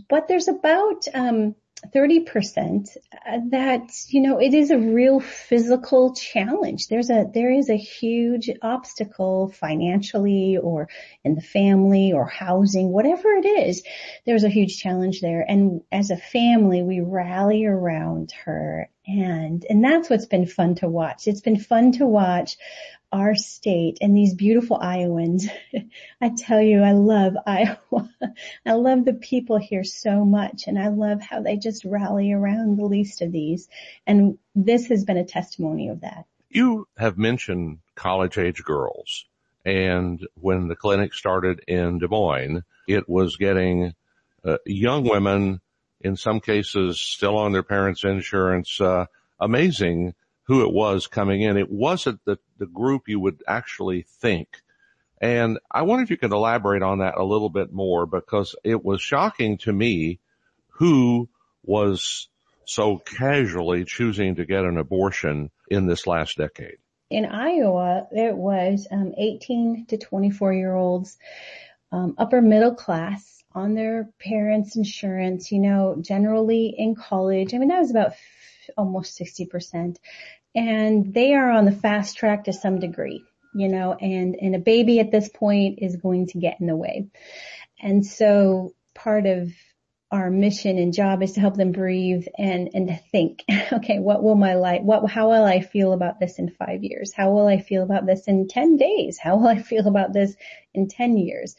but 0.09 0.27
there's 0.27 0.49
about, 0.49 1.05
um, 1.13 1.55
30% 1.87 2.87
uh, 3.27 3.39
that, 3.51 3.89
you 4.07 4.21
know, 4.21 4.39
it 4.39 4.53
is 4.53 4.71
a 4.71 4.77
real 4.77 5.19
physical 5.19 6.13
challenge. 6.13 6.87
There's 6.87 7.09
a, 7.09 7.25
there 7.33 7.51
is 7.51 7.69
a 7.69 7.77
huge 7.77 8.49
obstacle 8.61 9.49
financially 9.49 10.57
or 10.57 10.89
in 11.23 11.35
the 11.35 11.41
family 11.41 12.11
or 12.13 12.27
housing, 12.27 12.91
whatever 12.91 13.29
it 13.29 13.45
is. 13.45 13.83
There's 14.25 14.43
a 14.43 14.49
huge 14.49 14.77
challenge 14.77 15.21
there. 15.21 15.45
And 15.47 15.81
as 15.91 16.11
a 16.11 16.17
family, 16.17 16.83
we 16.83 17.01
rally 17.01 17.65
around 17.65 18.33
her 18.45 18.89
and, 19.09 19.65
and 19.67 19.83
that's 19.83 20.07
what's 20.07 20.27
been 20.27 20.45
fun 20.45 20.75
to 20.75 20.87
watch. 20.87 21.27
It's 21.27 21.41
been 21.41 21.59
fun 21.59 21.93
to 21.93 22.05
watch 22.05 22.57
our 23.11 23.35
state 23.35 23.97
and 24.01 24.15
these 24.15 24.33
beautiful 24.33 24.77
Iowans. 24.77 25.47
I 26.21 26.31
tell 26.37 26.61
you, 26.61 26.81
I 26.81 26.91
love 26.91 27.33
Iowa. 27.45 28.09
I 28.65 28.73
love 28.73 29.05
the 29.05 29.13
people 29.13 29.57
here 29.57 29.83
so 29.83 30.25
much 30.25 30.67
and 30.67 30.77
I 30.77 30.89
love 30.89 31.21
how 31.21 31.41
they 31.41 31.57
just 31.57 31.85
rally 31.85 32.31
around 32.31 32.77
the 32.77 32.85
least 32.85 33.21
of 33.21 33.31
these. 33.31 33.67
And 34.05 34.37
this 34.55 34.87
has 34.87 35.05
been 35.05 35.17
a 35.17 35.25
testimony 35.25 35.89
of 35.89 36.01
that. 36.01 36.25
You 36.49 36.87
have 36.97 37.17
mentioned 37.17 37.79
college 37.95 38.37
age 38.37 38.63
girls 38.63 39.25
and 39.65 40.25
when 40.35 40.67
the 40.67 40.75
clinic 40.75 41.13
started 41.13 41.61
in 41.67 41.99
Des 41.99 42.07
Moines, 42.07 42.63
it 42.87 43.09
was 43.09 43.37
getting 43.37 43.93
uh, 44.43 44.57
young 44.65 45.03
women 45.03 45.61
in 46.01 46.15
some 46.15 46.39
cases 46.39 46.99
still 46.99 47.37
on 47.37 47.51
their 47.51 47.63
parents' 47.63 48.03
insurance. 48.03 48.79
Uh, 48.79 49.05
amazing 49.39 50.13
who 50.49 50.63
it 50.63 50.73
was 50.73 51.05
coming 51.05 51.43
in. 51.43 51.57
It 51.57 51.69
wasn't 51.69 52.25
the, 52.25 52.39
the 52.57 52.65
group 52.65 53.07
you 53.07 53.19
would 53.19 53.43
actually 53.47 54.01
think. 54.01 54.47
And 55.21 55.59
I 55.69 55.83
wonder 55.83 56.01
if 56.03 56.09
you 56.09 56.17
could 56.17 56.31
elaborate 56.31 56.81
on 56.81 56.99
that 56.99 57.17
a 57.17 57.23
little 57.23 57.51
bit 57.51 57.71
more 57.71 58.07
because 58.07 58.55
it 58.63 58.83
was 58.83 58.99
shocking 58.99 59.59
to 59.59 59.71
me 59.71 60.19
who 60.69 61.29
was 61.63 62.29
so 62.65 62.97
casually 62.97 63.85
choosing 63.85 64.37
to 64.37 64.45
get 64.45 64.65
an 64.65 64.79
abortion 64.79 65.51
in 65.69 65.85
this 65.85 66.07
last 66.07 66.37
decade. 66.37 66.77
In 67.11 67.25
Iowa, 67.25 68.07
it 68.11 68.35
was 68.35 68.87
um, 68.89 69.13
18 69.15 69.85
to 69.89 69.99
24 69.99 70.53
year 70.53 70.73
olds, 70.73 71.19
um, 71.91 72.15
upper 72.17 72.41
middle 72.41 72.73
class 72.73 73.43
on 73.53 73.75
their 73.75 74.09
parents' 74.19 74.75
insurance, 74.75 75.51
you 75.51 75.59
know, 75.59 75.97
generally 76.01 76.73
in 76.75 76.95
college. 76.95 77.53
I 77.53 77.59
mean, 77.59 77.69
that 77.69 77.81
was 77.81 77.91
about 77.91 78.13
almost 78.77 79.19
60%. 79.19 79.97
And 80.55 81.13
they 81.13 81.33
are 81.33 81.51
on 81.51 81.65
the 81.65 81.71
fast 81.71 82.17
track 82.17 82.45
to 82.45 82.53
some 82.53 82.79
degree, 82.79 83.23
you 83.53 83.69
know, 83.69 83.93
and, 83.93 84.35
and 84.35 84.55
a 84.55 84.59
baby 84.59 84.99
at 84.99 85.11
this 85.11 85.29
point 85.29 85.79
is 85.81 85.95
going 85.95 86.27
to 86.27 86.39
get 86.39 86.59
in 86.59 86.67
the 86.67 86.75
way. 86.75 87.07
And 87.81 88.05
so 88.05 88.73
part 88.93 89.25
of 89.25 89.51
our 90.11 90.31
mission 90.31 90.79
and 90.79 90.93
job 90.93 91.21
is 91.21 91.33
to 91.33 91.39
help 91.39 91.55
them 91.55 91.71
breathe 91.71 92.25
and, 92.37 92.71
and 92.73 92.87
to 92.87 92.95
think, 93.11 93.43
okay, 93.73 93.99
what 93.99 94.23
will 94.23 94.35
my 94.35 94.55
life, 94.55 94.81
what, 94.81 95.09
how 95.09 95.29
will 95.29 95.43
I 95.43 95.61
feel 95.61 95.93
about 95.93 96.19
this 96.19 96.39
in 96.39 96.49
five 96.49 96.83
years? 96.83 97.13
How 97.13 97.31
will 97.31 97.45
I 97.45 97.59
feel 97.59 97.83
about 97.83 98.07
this 98.07 98.27
in 98.27 98.47
10 98.47 98.77
days? 98.77 99.19
How 99.19 99.37
will 99.37 99.47
I 99.47 99.61
feel 99.61 99.87
about 99.87 100.11
this 100.13 100.35
in 100.73 100.87
10 100.87 101.17
years? 101.17 101.55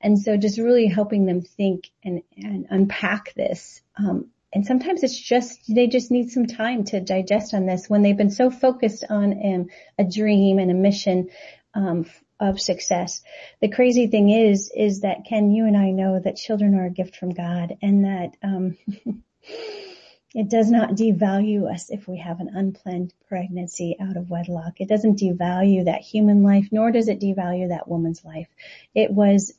And 0.00 0.18
so 0.18 0.36
just 0.36 0.58
really 0.58 0.86
helping 0.86 1.26
them 1.26 1.42
think 1.42 1.90
and, 2.02 2.22
and 2.36 2.66
unpack 2.70 3.34
this. 3.34 3.80
Um, 3.96 4.31
and 4.52 4.66
sometimes 4.66 5.02
it's 5.02 5.18
just, 5.18 5.60
they 5.68 5.86
just 5.86 6.10
need 6.10 6.30
some 6.30 6.46
time 6.46 6.84
to 6.84 7.00
digest 7.00 7.54
on 7.54 7.66
this 7.66 7.88
when 7.88 8.02
they've 8.02 8.16
been 8.16 8.30
so 8.30 8.50
focused 8.50 9.04
on 9.08 9.32
um, 9.32 9.66
a 9.98 10.04
dream 10.04 10.58
and 10.58 10.70
a 10.70 10.74
mission 10.74 11.30
um, 11.74 12.06
of 12.38 12.60
success. 12.60 13.22
The 13.60 13.70
crazy 13.70 14.08
thing 14.08 14.30
is, 14.30 14.70
is 14.74 15.00
that 15.00 15.24
Ken, 15.26 15.52
you 15.52 15.66
and 15.66 15.76
I 15.76 15.90
know 15.90 16.18
that 16.18 16.36
children 16.36 16.74
are 16.74 16.86
a 16.86 16.90
gift 16.90 17.16
from 17.16 17.30
God 17.30 17.76
and 17.80 18.04
that, 18.04 18.36
um, 18.42 18.76
it 20.34 20.48
does 20.48 20.70
not 20.70 20.90
devalue 20.90 21.70
us 21.72 21.90
if 21.90 22.08
we 22.08 22.18
have 22.18 22.40
an 22.40 22.50
unplanned 22.54 23.12
pregnancy 23.28 23.96
out 24.00 24.16
of 24.16 24.30
wedlock. 24.30 24.80
It 24.80 24.88
doesn't 24.88 25.20
devalue 25.20 25.86
that 25.86 26.00
human 26.00 26.42
life, 26.42 26.68
nor 26.70 26.90
does 26.90 27.08
it 27.08 27.20
devalue 27.20 27.68
that 27.68 27.88
woman's 27.88 28.24
life. 28.24 28.48
It 28.94 29.10
was 29.10 29.52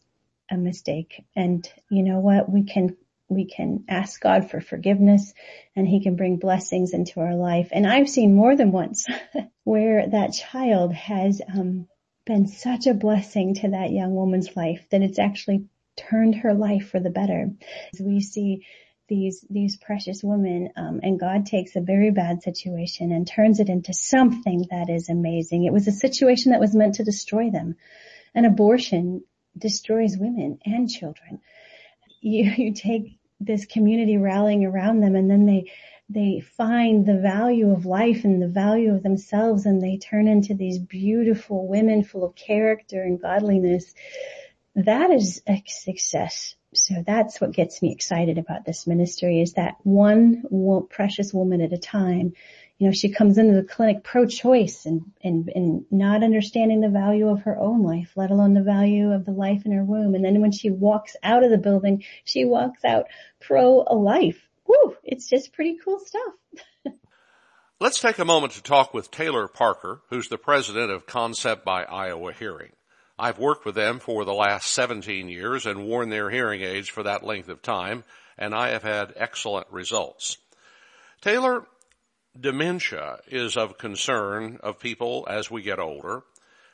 a 0.49 0.57
mistake. 0.57 1.23
And 1.35 1.67
you 1.89 2.03
know 2.03 2.19
what? 2.19 2.49
We 2.49 2.63
can, 2.63 2.95
we 3.33 3.45
can 3.45 3.85
ask 3.87 4.21
God 4.21 4.49
for 4.49 4.61
forgiveness 4.61 5.33
and 5.75 5.87
he 5.87 6.01
can 6.01 6.15
bring 6.15 6.37
blessings 6.37 6.93
into 6.93 7.19
our 7.19 7.35
life. 7.35 7.69
And 7.71 7.87
I've 7.87 8.09
seen 8.09 8.35
more 8.35 8.55
than 8.55 8.71
once 8.71 9.07
where 9.63 10.07
that 10.07 10.33
child 10.33 10.93
has, 10.93 11.41
um, 11.53 11.87
been 12.25 12.47
such 12.47 12.87
a 12.87 12.93
blessing 12.93 13.55
to 13.55 13.69
that 13.69 13.91
young 13.91 14.15
woman's 14.15 14.55
life 14.55 14.85
that 14.91 15.01
it's 15.01 15.19
actually 15.19 15.65
turned 15.97 16.35
her 16.35 16.53
life 16.53 16.89
for 16.89 16.99
the 16.99 17.09
better. 17.09 17.49
We 17.99 18.21
see 18.21 18.65
these 19.09 19.45
these 19.49 19.77
precious 19.77 20.23
women, 20.23 20.69
um, 20.77 21.01
and 21.03 21.19
God 21.19 21.45
takes 21.45 21.75
a 21.75 21.81
very 21.81 22.11
bad 22.11 22.41
situation 22.41 23.11
and 23.11 23.27
turns 23.27 23.59
it 23.59 23.69
into 23.69 23.93
something 23.93 24.67
that 24.71 24.89
is 24.89 25.09
amazing. 25.09 25.65
It 25.65 25.73
was 25.73 25.87
a 25.87 25.91
situation 25.91 26.51
that 26.51 26.61
was 26.61 26.73
meant 26.73 26.95
to 26.95 27.03
destroy 27.03 27.49
them. 27.49 27.75
An 28.33 28.45
abortion 28.45 29.23
destroys 29.57 30.17
women 30.17 30.59
and 30.65 30.89
children. 30.89 31.41
You 32.21 32.43
you 32.57 32.73
take 32.73 33.19
this 33.45 33.65
community 33.65 34.17
rallying 34.17 34.65
around 34.65 35.01
them, 35.01 35.15
and 35.15 35.29
then 35.29 35.45
they 35.45 35.71
they 36.09 36.41
find 36.57 37.05
the 37.05 37.17
value 37.17 37.71
of 37.71 37.85
life 37.85 38.23
and 38.23 38.41
the 38.41 38.47
value 38.47 38.93
of 38.93 39.03
themselves 39.03 39.65
and 39.65 39.81
they 39.81 39.97
turn 39.97 40.27
into 40.27 40.53
these 40.53 40.77
beautiful 40.77 41.67
women 41.67 42.03
full 42.03 42.23
of 42.23 42.35
character 42.35 43.01
and 43.01 43.21
godliness. 43.21 43.93
That 44.75 45.11
is 45.11 45.41
a 45.47 45.63
success. 45.65 46.55
So 46.73 47.03
that's 47.05 47.39
what 47.39 47.51
gets 47.51 47.81
me 47.81 47.91
excited 47.91 48.37
about 48.37 48.65
this 48.65 48.87
ministry 48.87 49.41
is 49.41 49.53
that 49.53 49.75
one 49.83 50.43
precious 50.89 51.33
woman 51.33 51.61
at 51.61 51.73
a 51.73 51.77
time. 51.77 52.33
You 52.83 52.89
know, 52.89 52.93
she 52.93 53.13
comes 53.13 53.37
into 53.37 53.53
the 53.53 53.63
clinic 53.63 54.03
pro-choice 54.03 54.85
and, 54.85 55.13
and, 55.23 55.49
and 55.55 55.85
not 55.89 56.21
understanding 56.21 56.81
the 56.81 56.89
value 56.89 57.29
of 57.29 57.43
her 57.43 57.57
own 57.57 57.81
life, 57.81 58.11
let 58.17 58.29
alone 58.29 58.53
the 58.53 58.61
value 58.61 59.13
of 59.13 59.23
the 59.23 59.31
life 59.31 59.65
in 59.65 59.71
her 59.71 59.85
womb. 59.85 60.15
And 60.15 60.25
then 60.25 60.41
when 60.41 60.51
she 60.51 60.69
walks 60.69 61.15
out 61.23 61.45
of 61.45 61.49
the 61.49 61.57
building, 61.57 62.03
she 62.25 62.43
walks 62.43 62.83
out 62.83 63.05
pro-life 63.39 64.49
whew, 64.65 64.97
it's 65.03 65.29
just 65.29 65.53
pretty 65.53 65.77
cool 65.83 65.99
stuff. 65.99 66.33
Let's 67.79 67.99
take 67.99 68.19
a 68.19 68.25
moment 68.25 68.53
to 68.53 68.63
talk 68.63 68.93
with 68.93 69.11
Taylor 69.11 69.47
Parker, 69.47 70.01
who's 70.09 70.29
the 70.29 70.37
president 70.37 70.91
of 70.91 71.05
Concept 71.05 71.65
by 71.65 71.83
Iowa 71.83 72.33
Hearing. 72.33 72.71
I've 73.17 73.39
worked 73.39 73.65
with 73.65 73.75
them 73.75 73.99
for 73.99 74.25
the 74.25 74.33
last 74.33 74.71
17 74.71 75.29
years 75.29 75.65
and 75.65 75.85
worn 75.85 76.09
their 76.09 76.29
hearing 76.29 76.61
aids 76.61 76.89
for 76.89 77.03
that 77.03 77.23
length 77.23 77.49
of 77.49 77.61
time, 77.61 78.03
and 78.37 78.55
I 78.55 78.69
have 78.69 78.83
had 78.83 79.13
excellent 79.15 79.67
results. 79.69 80.37
Taylor, 81.21 81.65
dementia 82.39 83.19
is 83.27 83.57
of 83.57 83.77
concern 83.77 84.59
of 84.63 84.79
people 84.79 85.27
as 85.29 85.51
we 85.51 85.61
get 85.61 85.79
older, 85.79 86.23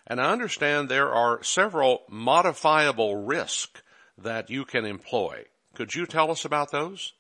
and 0.08 0.20
I 0.20 0.32
understand 0.32 0.90
there 0.90 1.14
are 1.14 1.44
several 1.44 2.04
modifiable 2.10 3.16
risks 3.16 3.82
that 4.18 4.50
you 4.50 4.66
can 4.66 4.86
employ. 4.86 5.46
Could 5.76 5.94
you 5.94 6.06
tell 6.06 6.32
us 6.32 6.46
about 6.46 6.72
those? 6.72 7.14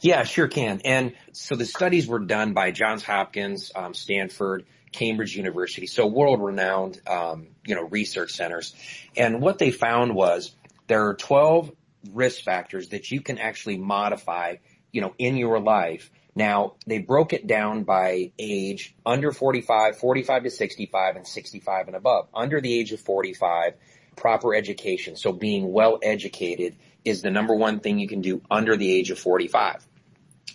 Yeah, 0.00 0.24
sure 0.24 0.48
can. 0.48 0.80
And 0.84 1.14
so 1.32 1.56
the 1.56 1.64
studies 1.64 2.06
were 2.06 2.18
done 2.20 2.52
by 2.52 2.70
Johns 2.70 3.02
Hopkins, 3.02 3.72
um, 3.74 3.94
Stanford, 3.94 4.64
Cambridge 4.92 5.36
University, 5.36 5.86
so 5.86 6.06
world-renowned, 6.06 7.00
um, 7.06 7.48
you 7.66 7.74
know, 7.74 7.82
research 7.82 8.32
centers. 8.32 8.74
And 9.16 9.40
what 9.40 9.58
they 9.58 9.70
found 9.70 10.14
was 10.14 10.54
there 10.86 11.08
are 11.08 11.14
12 11.14 11.72
risk 12.12 12.42
factors 12.42 12.90
that 12.90 13.10
you 13.10 13.20
can 13.20 13.38
actually 13.38 13.76
modify, 13.76 14.56
you 14.92 15.00
know, 15.00 15.14
in 15.18 15.36
your 15.36 15.60
life. 15.60 16.10
Now, 16.38 16.74
they 16.86 16.98
broke 16.98 17.32
it 17.32 17.48
down 17.48 17.82
by 17.82 18.30
age 18.38 18.94
under 19.04 19.32
45, 19.32 19.98
45 19.98 20.44
to 20.44 20.50
65, 20.50 21.16
and 21.16 21.26
65 21.26 21.88
and 21.88 21.96
above. 21.96 22.28
Under 22.32 22.60
the 22.60 22.78
age 22.78 22.92
of 22.92 23.00
45, 23.00 23.74
proper 24.14 24.54
education. 24.54 25.16
So 25.16 25.32
being 25.32 25.72
well 25.72 25.98
educated 26.00 26.76
is 27.04 27.22
the 27.22 27.32
number 27.32 27.56
one 27.56 27.80
thing 27.80 27.98
you 27.98 28.06
can 28.06 28.20
do 28.20 28.40
under 28.48 28.76
the 28.76 28.88
age 28.88 29.10
of 29.10 29.18
45. 29.18 29.84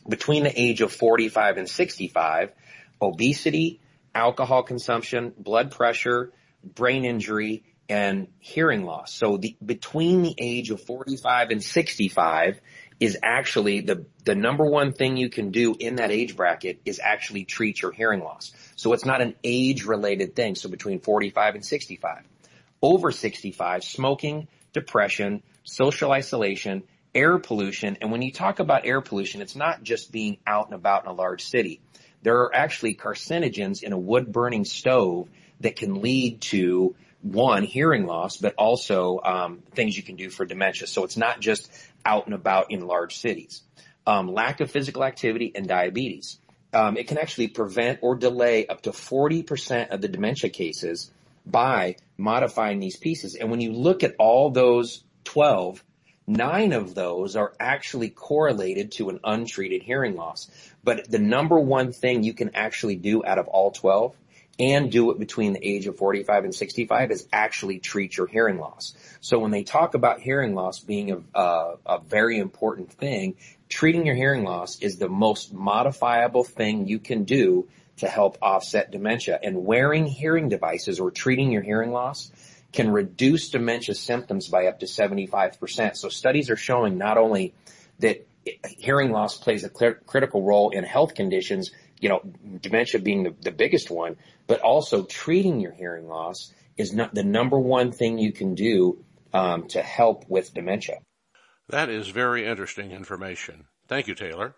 Between 0.07 0.45
the 0.45 0.57
age 0.57 0.79
of 0.79 0.93
45 0.93 1.57
and 1.57 1.69
65, 1.69 2.53
obesity, 3.01 3.81
alcohol 4.15 4.63
consumption, 4.63 5.33
blood 5.37 5.71
pressure, 5.71 6.31
brain 6.63 7.03
injury, 7.03 7.65
and 7.89 8.29
hearing 8.39 8.85
loss. 8.85 9.13
So 9.13 9.35
the, 9.35 9.57
between 9.63 10.21
the 10.21 10.33
age 10.37 10.69
of 10.69 10.81
45 10.81 11.49
and 11.49 11.61
65 11.61 12.61
is 13.03 13.17
actually 13.21 13.81
the, 13.81 14.05
the 14.23 14.33
number 14.33 14.63
one 14.63 14.93
thing 14.93 15.17
you 15.17 15.29
can 15.29 15.51
do 15.51 15.75
in 15.77 15.97
that 15.97 16.09
age 16.09 16.37
bracket 16.37 16.79
is 16.85 17.01
actually 17.03 17.43
treat 17.43 17.81
your 17.81 17.91
hearing 17.91 18.21
loss. 18.21 18.53
So 18.77 18.93
it's 18.93 19.03
not 19.03 19.19
an 19.19 19.35
age 19.43 19.83
related 19.83 20.37
thing. 20.37 20.55
So 20.55 20.69
between 20.69 21.01
45 21.01 21.55
and 21.55 21.65
65. 21.65 22.23
Over 22.81 23.11
65, 23.11 23.83
smoking, 23.83 24.47
depression, 24.71 25.43
social 25.65 26.13
isolation, 26.13 26.83
air 27.13 27.39
pollution. 27.39 27.97
And 27.99 28.09
when 28.09 28.21
you 28.21 28.31
talk 28.31 28.59
about 28.59 28.85
air 28.85 29.01
pollution, 29.01 29.41
it's 29.41 29.57
not 29.57 29.83
just 29.83 30.13
being 30.13 30.37
out 30.47 30.67
and 30.67 30.75
about 30.75 31.03
in 31.03 31.09
a 31.09 31.13
large 31.13 31.43
city. 31.43 31.81
There 32.21 32.37
are 32.43 32.55
actually 32.55 32.95
carcinogens 32.95 33.83
in 33.83 33.91
a 33.91 33.99
wood 33.99 34.31
burning 34.31 34.63
stove 34.63 35.27
that 35.59 35.75
can 35.75 36.01
lead 36.01 36.39
to 36.53 36.95
one, 37.23 37.63
hearing 37.63 38.05
loss, 38.05 38.37
but 38.37 38.53
also 38.55 39.19
um, 39.23 39.59
things 39.73 39.95
you 39.95 40.03
can 40.03 40.17
do 40.17 40.29
for 40.29 40.45
dementia. 40.45 40.87
So 40.87 41.05
it's 41.05 41.17
not 41.17 41.39
just 41.39 41.71
out 42.05 42.25
and 42.25 42.35
about 42.35 42.71
in 42.71 42.85
large 42.85 43.17
cities. 43.17 43.61
Um, 44.05 44.27
lack 44.27 44.59
of 44.59 44.69
physical 44.69 45.03
activity 45.03 45.51
and 45.55 45.67
diabetes. 45.67 46.39
Um, 46.73 46.97
it 46.97 47.07
can 47.07 47.17
actually 47.17 47.49
prevent 47.49 47.99
or 48.01 48.15
delay 48.15 48.65
up 48.67 48.81
to 48.81 48.91
40% 48.91 49.89
of 49.89 50.01
the 50.01 50.07
dementia 50.07 50.49
cases 50.49 51.11
by 51.45 51.97
modifying 52.17 52.79
these 52.79 52.97
pieces. 52.97 53.35
And 53.35 53.51
when 53.51 53.61
you 53.61 53.71
look 53.71 54.03
at 54.03 54.15
all 54.17 54.49
those 54.49 55.03
12, 55.25 55.83
nine 56.25 56.73
of 56.73 56.95
those 56.95 57.35
are 57.35 57.53
actually 57.59 58.09
correlated 58.09 58.91
to 58.93 59.09
an 59.09 59.19
untreated 59.23 59.83
hearing 59.83 60.15
loss. 60.15 60.49
But 60.83 61.09
the 61.09 61.19
number 61.19 61.59
one 61.59 61.91
thing 61.91 62.23
you 62.23 62.33
can 62.33 62.55
actually 62.55 62.95
do 62.95 63.23
out 63.25 63.39
of 63.39 63.47
all 63.47 63.71
12 63.71 64.15
and 64.59 64.91
do 64.91 65.09
it 65.11 65.19
between 65.19 65.53
the 65.53 65.67
age 65.67 65.87
of 65.87 65.97
45 65.97 66.43
and 66.43 66.55
65 66.55 67.11
is 67.11 67.27
actually 67.33 67.79
treat 67.79 68.17
your 68.17 68.27
hearing 68.27 68.59
loss. 68.59 68.93
So 69.19 69.39
when 69.39 69.51
they 69.51 69.63
talk 69.63 69.95
about 69.95 70.19
hearing 70.19 70.53
loss 70.53 70.79
being 70.79 71.11
a, 71.11 71.39
a, 71.39 71.75
a, 71.85 71.99
very 71.99 72.37
important 72.37 72.91
thing, 72.91 73.35
treating 73.67 74.05
your 74.05 74.15
hearing 74.15 74.43
loss 74.43 74.79
is 74.79 74.97
the 74.97 75.09
most 75.09 75.53
modifiable 75.53 76.43
thing 76.43 76.87
you 76.87 76.99
can 76.99 77.23
do 77.23 77.67
to 77.97 78.07
help 78.07 78.37
offset 78.41 78.91
dementia. 78.91 79.39
And 79.41 79.65
wearing 79.65 80.05
hearing 80.05 80.49
devices 80.49 80.99
or 80.99 81.09
treating 81.09 81.51
your 81.51 81.63
hearing 81.63 81.91
loss 81.91 82.31
can 82.71 82.91
reduce 82.91 83.49
dementia 83.49 83.95
symptoms 83.95 84.47
by 84.47 84.67
up 84.67 84.79
to 84.79 84.85
75%. 84.85 85.95
So 85.95 86.09
studies 86.09 86.49
are 86.49 86.55
showing 86.55 86.97
not 86.97 87.17
only 87.17 87.53
that 87.99 88.27
hearing 88.67 89.11
loss 89.11 89.37
plays 89.37 89.63
a 89.63 89.69
critical 89.69 90.43
role 90.43 90.71
in 90.71 90.83
health 90.83 91.15
conditions, 91.15 91.71
you 92.03 92.09
know, 92.09 92.21
dementia 92.59 92.99
being 92.99 93.23
the, 93.23 93.33
the 93.41 93.51
biggest 93.51 93.89
one, 93.89 94.17
but 94.45 94.59
also 94.59 95.03
treating 95.05 95.61
your 95.61 95.71
hearing 95.71 96.05
loss 96.05 96.53
is 96.75 96.93
not 96.93 97.15
the 97.15 97.23
number 97.23 97.57
one 97.57 97.93
thing 97.93 98.17
you 98.17 98.33
can 98.33 98.55
do 98.55 99.05
um, 99.33 99.69
to 99.69 99.81
help 99.81 100.25
with 100.27 100.53
dementia. 100.53 100.97
That 101.69 101.87
is 101.87 102.09
very 102.09 102.45
interesting 102.45 102.91
information. 102.91 103.67
Thank 103.87 104.07
you, 104.07 104.15
Taylor. 104.15 104.53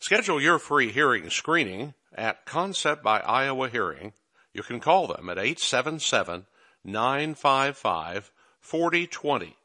Schedule 0.00 0.38
your 0.38 0.58
free 0.58 0.92
hearing 0.92 1.30
screening 1.30 1.94
at 2.14 2.44
Concept 2.44 3.02
by 3.02 3.20
Iowa 3.20 3.70
Hearing. 3.70 4.12
You 4.52 4.62
can 4.62 4.80
call 4.80 5.06
them 5.06 5.30
at 5.30 5.38
877 5.38 6.44
955 6.84 8.32
4020. 8.60 9.56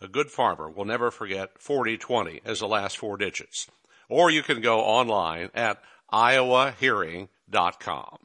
A 0.00 0.06
good 0.06 0.30
farmer 0.30 0.70
will 0.70 0.84
never 0.84 1.10
forget 1.10 1.60
4020 1.60 2.42
as 2.44 2.60
the 2.60 2.68
last 2.68 2.96
four 2.96 3.16
digits. 3.16 3.66
Or 4.08 4.30
you 4.30 4.42
can 4.42 4.60
go 4.60 4.80
online 4.80 5.50
at 5.52 5.82
iowahearing.com. 6.12 8.18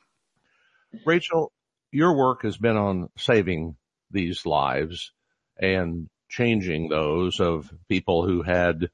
Rachel, 1.06 1.52
your 1.92 2.16
work 2.16 2.44
has 2.44 2.58
been 2.58 2.78
on 2.78 3.10
saving 3.18 3.76
these 4.12 4.46
lives 4.46 5.12
and 5.58 6.10
changing 6.30 6.90
those 6.90 7.40
of 7.40 7.72
people 7.88 8.26
who 8.26 8.42
had 8.42 8.90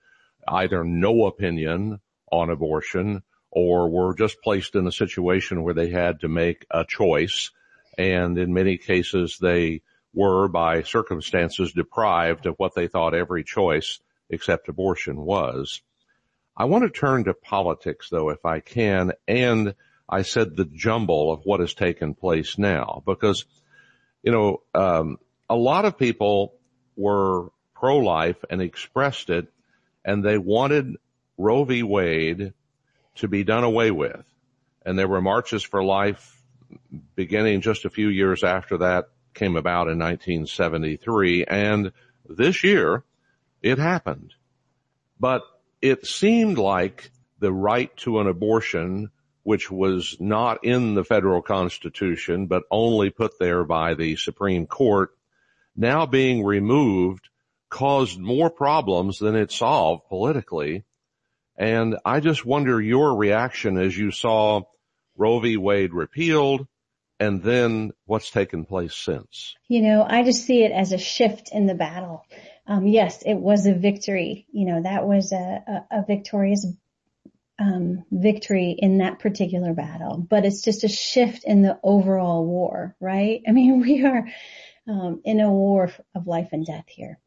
either 0.48 0.84
no 0.84 1.28
opinion 1.28 2.00
on 2.32 2.50
abortion 2.50 3.24
or 3.52 3.90
were 3.90 4.16
just 4.16 4.42
placed 4.42 4.76
in 4.76 4.88
a 4.88 4.92
situation 4.92 5.64
where 5.64 5.74
they 5.74 5.90
had 5.90 6.22
to 6.22 6.28
make 6.28 6.66
a 6.70 6.86
choice. 6.86 7.52
And 7.98 8.38
in 8.38 8.54
many 8.54 8.78
cases, 8.78 9.38
they 9.42 9.82
were 10.14 10.48
by 10.48 10.84
circumstances 10.84 11.74
deprived 11.74 12.46
of 12.46 12.56
what 12.58 12.76
they 12.76 12.88
thought 12.88 13.14
every 13.14 13.44
choice 13.44 14.00
except 14.30 14.70
abortion 14.70 15.18
was. 15.18 15.82
I 16.56 16.66
want 16.66 16.84
to 16.84 16.90
turn 16.90 17.26
to 17.26 17.34
politics 17.34 18.10
though, 18.10 18.30
if 18.30 18.46
I 18.46 18.60
can, 18.60 19.14
and 19.28 19.76
I 20.08 20.24
said 20.24 20.56
the 20.56 20.66
jumble 20.66 21.32
of 21.32 21.42
what 21.44 21.60
has 21.60 21.74
taken 21.74 22.16
place 22.16 22.58
now 22.58 23.04
because, 23.06 23.46
you 24.24 24.32
know, 24.32 24.62
um, 24.74 25.20
a 25.50 25.56
lot 25.56 25.86
of 25.86 25.98
people 25.98 26.56
were 26.96 27.50
pro-life 27.76 28.44
and 28.50 28.62
expressed 28.62 29.30
it 29.30 29.48
and 30.04 30.24
they 30.24 30.38
wanted 30.38 30.96
Roe 31.38 31.64
v. 31.64 31.84
Wade 31.84 32.54
to 33.16 33.28
be 33.28 33.44
done 33.44 33.64
away 33.64 33.92
with. 33.92 34.26
And 34.86 34.98
there 34.98 35.08
were 35.08 35.22
marches 35.22 35.64
for 35.64 35.84
life 35.84 36.42
beginning 37.16 37.62
just 37.62 37.86
a 37.86 37.90
few 37.90 38.10
years 38.10 38.44
after 38.44 38.80
that 38.80 39.06
came 39.34 39.56
about 39.56 39.88
in 39.88 40.00
1973. 40.00 41.46
And 41.46 41.92
this 42.28 42.64
year 42.64 43.04
it 43.62 43.78
happened. 43.78 44.34
But 45.20 45.44
it 45.82 46.06
seemed 46.06 46.58
like 46.58 47.12
the 47.40 47.52
right 47.52 47.96
to 47.98 48.20
an 48.20 48.28
abortion 48.28 49.10
which 49.44 49.72
was 49.72 50.18
not 50.20 50.64
in 50.64 50.94
the 50.94 51.04
federal 51.04 51.42
constitution, 51.42 52.46
but 52.46 52.64
only 52.70 53.10
put 53.10 53.40
there 53.40 53.64
by 53.64 53.96
the 53.96 54.16
Supreme 54.16 54.68
Court, 54.68 55.10
now 55.76 56.06
being 56.06 56.44
removed 56.44 57.30
caused 57.70 58.20
more 58.20 58.50
problems 58.50 59.18
than 59.18 59.36
it 59.36 59.52
solved 59.52 60.08
politically. 60.08 60.84
And 61.58 61.98
I 62.06 62.20
just 62.20 62.46
wonder 62.46 62.80
your 62.80 63.16
reaction 63.16 63.78
as 63.78 63.98
you 63.98 64.12
saw 64.12 64.62
Roe 65.18 65.40
v. 65.40 65.58
Wade 65.58 65.94
repealed 65.94 66.68
and 67.20 67.44
then 67.44 67.92
what's 68.06 68.32
taken 68.32 68.66
place 68.66 68.96
since. 68.96 69.56
You 69.68 69.82
know, 69.82 70.06
I 70.08 70.24
just 70.24 70.46
see 70.46 70.64
it 70.64 70.72
as 70.72 70.92
a 70.92 70.98
shift 70.98 71.50
in 71.52 71.66
the 71.66 71.76
battle. 71.76 72.26
Um, 72.70 72.86
yes, 72.86 73.24
it 73.26 73.34
was 73.34 73.66
a 73.66 73.74
victory. 73.74 74.46
You 74.52 74.66
know, 74.66 74.84
that 74.84 75.08
was 75.08 75.32
a, 75.32 75.36
a, 75.92 76.00
a 76.00 76.06
victorious 76.06 76.68
um, 77.58 78.06
victory 78.12 78.76
in 78.78 79.00
that 79.00 79.18
particular 79.18 79.74
battle, 79.74 80.18
but 80.18 80.46
it's 80.46 80.62
just 80.62 80.84
a 80.84 80.88
shift 80.88 81.44
in 81.44 81.64
the 81.64 81.80
overall 81.84 82.46
war, 82.46 82.96
right? 83.00 83.42
I 83.48 83.52
mean, 83.52 83.82
we 83.82 84.06
are 84.06 84.28
um, 84.88 85.22
in 85.26 85.40
a 85.40 85.52
war 85.52 85.92
of 86.14 86.28
life 86.28 86.50
and 86.52 86.64
death 86.64 86.86
here, 86.88 87.20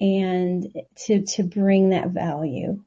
and 0.00 0.72
to 1.06 1.22
to 1.22 1.42
bring 1.42 1.90
that 1.90 2.10
value 2.10 2.84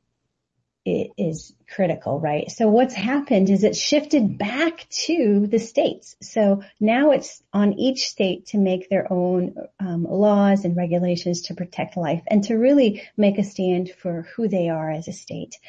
is 0.86 1.54
critical, 1.70 2.20
right? 2.20 2.50
So 2.50 2.68
what's 2.68 2.96
happened 2.96 3.50
is 3.50 3.64
it 3.64 3.76
shifted 3.76 4.38
back 4.38 4.88
to 5.06 5.48
the 5.48 5.60
states. 5.60 6.16
So 6.22 6.64
now 6.80 7.12
it's 7.12 7.42
on 7.54 7.74
each 7.74 8.10
state 8.10 8.48
to 8.48 8.58
make 8.58 8.90
their 8.90 9.12
own 9.12 9.56
um, 9.80 10.06
laws 10.10 10.66
and 10.66 10.76
regulations 10.76 11.44
to 11.44 11.56
protect 11.56 11.98
life 11.98 12.24
and 12.28 12.44
to 12.46 12.56
really 12.56 13.04
make 13.16 13.38
a 13.38 13.44
stand 13.44 13.92
for 13.92 14.28
who 14.36 14.48
they 14.48 14.70
are 14.70 14.90
as 14.90 15.08
a 15.08 15.14
state. 15.14 15.60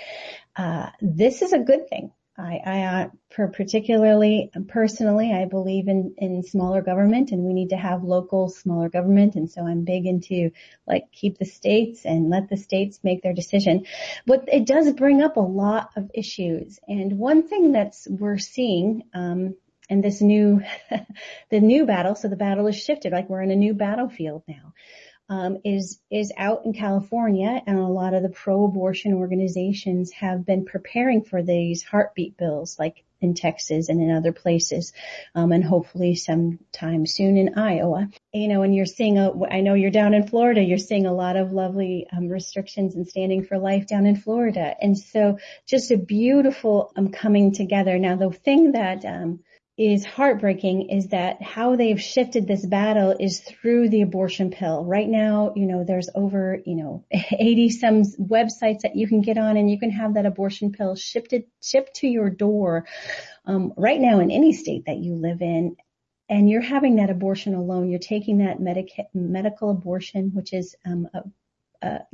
Uh, 0.57 0.88
this 1.01 1.42
is 1.42 1.53
a 1.53 1.59
good 1.59 1.88
thing. 1.88 2.12
I, 2.38 2.61
I 2.64 2.83
uh, 3.03 3.09
particularly 3.49 4.51
personally, 4.68 5.33
I 5.33 5.45
believe 5.45 5.88
in, 5.88 6.14
in 6.16 6.42
smaller 6.42 6.81
government 6.81 7.31
and 7.31 7.42
we 7.42 7.53
need 7.53 7.71
to 7.71 7.77
have 7.77 8.05
local 8.05 8.49
smaller 8.49 8.88
government. 8.88 9.35
And 9.35 9.51
so 9.51 9.66
I'm 9.66 9.85
big 9.85 10.07
into 10.07 10.51
like 10.87 11.12
keep 11.12 11.38
the 11.38 11.45
states 11.45 12.07
and 12.07 12.31
let 12.31 12.49
the 12.49 12.57
states 12.57 13.01
make 13.03 13.23
their 13.23 13.35
decision. 13.35 13.85
But 14.27 14.49
it 14.51 14.66
does 14.66 14.90
bring 14.95 15.23
up 15.23 15.37
a 15.37 15.40
lot 15.40 15.90
of 15.95 16.11
issues. 16.14 16.79
And 16.88 17.18
one 17.18 17.47
thing 17.49 17.73
that's 17.73 18.09
we're 18.09 18.38
seeing, 18.38 19.03
um, 19.12 19.55
and 19.90 20.03
this 20.03 20.23
new, 20.23 20.62
the 21.51 21.61
new 21.61 21.85
battle, 21.85 22.14
so 22.14 22.29
the 22.29 22.37
battle 22.37 22.66
is 22.66 22.83
shifted, 22.83 23.12
like 23.12 23.29
we're 23.29 23.42
in 23.42 23.51
a 23.51 23.57
new 23.57 23.75
battlefield 23.75 24.42
now 24.49 24.73
um, 25.29 25.59
is 25.65 26.01
is 26.11 26.33
out 26.37 26.65
in 26.65 26.73
California, 26.73 27.63
and 27.67 27.79
a 27.79 27.87
lot 27.87 28.15
of 28.15 28.23
the 28.23 28.29
pro-abortion 28.29 29.15
organizations 29.15 30.11
have 30.13 30.45
been 30.45 30.65
preparing 30.65 31.23
for 31.23 31.43
these 31.43 31.83
heartbeat 31.83 32.37
bills, 32.37 32.79
like 32.79 33.05
in 33.21 33.35
Texas 33.35 33.89
and 33.89 34.03
in 34.03 34.11
other 34.11 34.33
places, 34.33 34.93
um, 35.35 35.53
and 35.53 35.65
hopefully 35.65 36.15
sometime 36.17 37.07
soon 37.07 37.37
in 37.37 37.57
Iowa. 37.57 38.09
You 38.33 38.49
know, 38.49 38.63
and 38.63 38.75
you're 38.75 38.85
seeing 38.85 39.17
a, 39.19 39.31
I 39.47 39.61
know 39.61 39.75
you're 39.75 39.91
down 39.91 40.13
in 40.13 40.27
Florida, 40.27 40.61
you're 40.61 40.79
seeing 40.79 41.07
a 41.07 41.15
lot 41.15 41.37
of 41.37 41.53
lovely 41.53 42.07
um, 42.13 42.29
restrictions 42.29 42.95
and 42.95 43.07
standing 43.07 43.45
for 43.45 43.59
life 43.59 43.87
down 43.87 44.07
in 44.07 44.17
Florida, 44.17 44.75
and 44.83 44.99
so 44.99 45.39
just 45.67 45.91
a 45.91 45.97
beautiful 45.97 46.93
um, 46.97 47.11
coming 47.11 47.53
together. 47.53 47.99
Now, 47.99 48.17
the 48.17 48.31
thing 48.31 48.73
that 48.73 49.05
um, 49.05 49.41
is 49.79 50.05
heartbreaking 50.05 50.91
is 50.91 51.09
that 51.09 51.41
how 51.41 51.77
they've 51.77 52.01
shifted 52.01 52.47
this 52.47 52.65
battle 52.65 53.17
is 53.19 53.41
through 53.41 53.89
the 53.89 54.03
abortion 54.03 54.51
pill. 54.51 54.85
Right 54.85 55.09
now, 55.09 55.55
you 55.57 55.67
know, 55.67 55.83
there's 55.83 56.11
over, 56.15 56.61
you 56.67 56.77
know, 56.77 57.05
80 57.13 57.71
some 57.71 58.03
websites 58.03 58.81
that 58.81 58.97
you 58.97 59.09
can 59.09 59.23
get 59.23 59.39
on 59.39 59.57
and 59.57 59.71
you 59.71 59.79
can 59.79 59.91
have 59.91 60.15
that 60.15 60.27
abortion 60.27 60.73
pill 60.73 60.95
shipped, 60.95 61.35
shipped 61.63 61.97
to 61.97 62.07
your 62.07 62.29
door, 62.29 62.87
um, 63.47 63.73
right 63.77 64.01
now 64.01 64.21
in 64.21 64.31
any 64.31 64.53
state 64.53 64.85
that 64.87 64.99
you 64.99 65.15
live 65.15 65.41
in. 65.41 65.77
And 66.29 66.49
you're 66.49 66.63
having 66.63 66.97
that 66.97 67.11
abortion 67.11 67.55
alone. 67.55 67.91
You're 67.91 67.99
taking 67.99 68.39
that 68.39 68.61
medica- 68.61 69.09
medical 69.15 69.71
abortion, 69.71 70.33
which 70.35 70.53
is, 70.53 70.77
um, 70.85 71.09
a, 71.15 71.23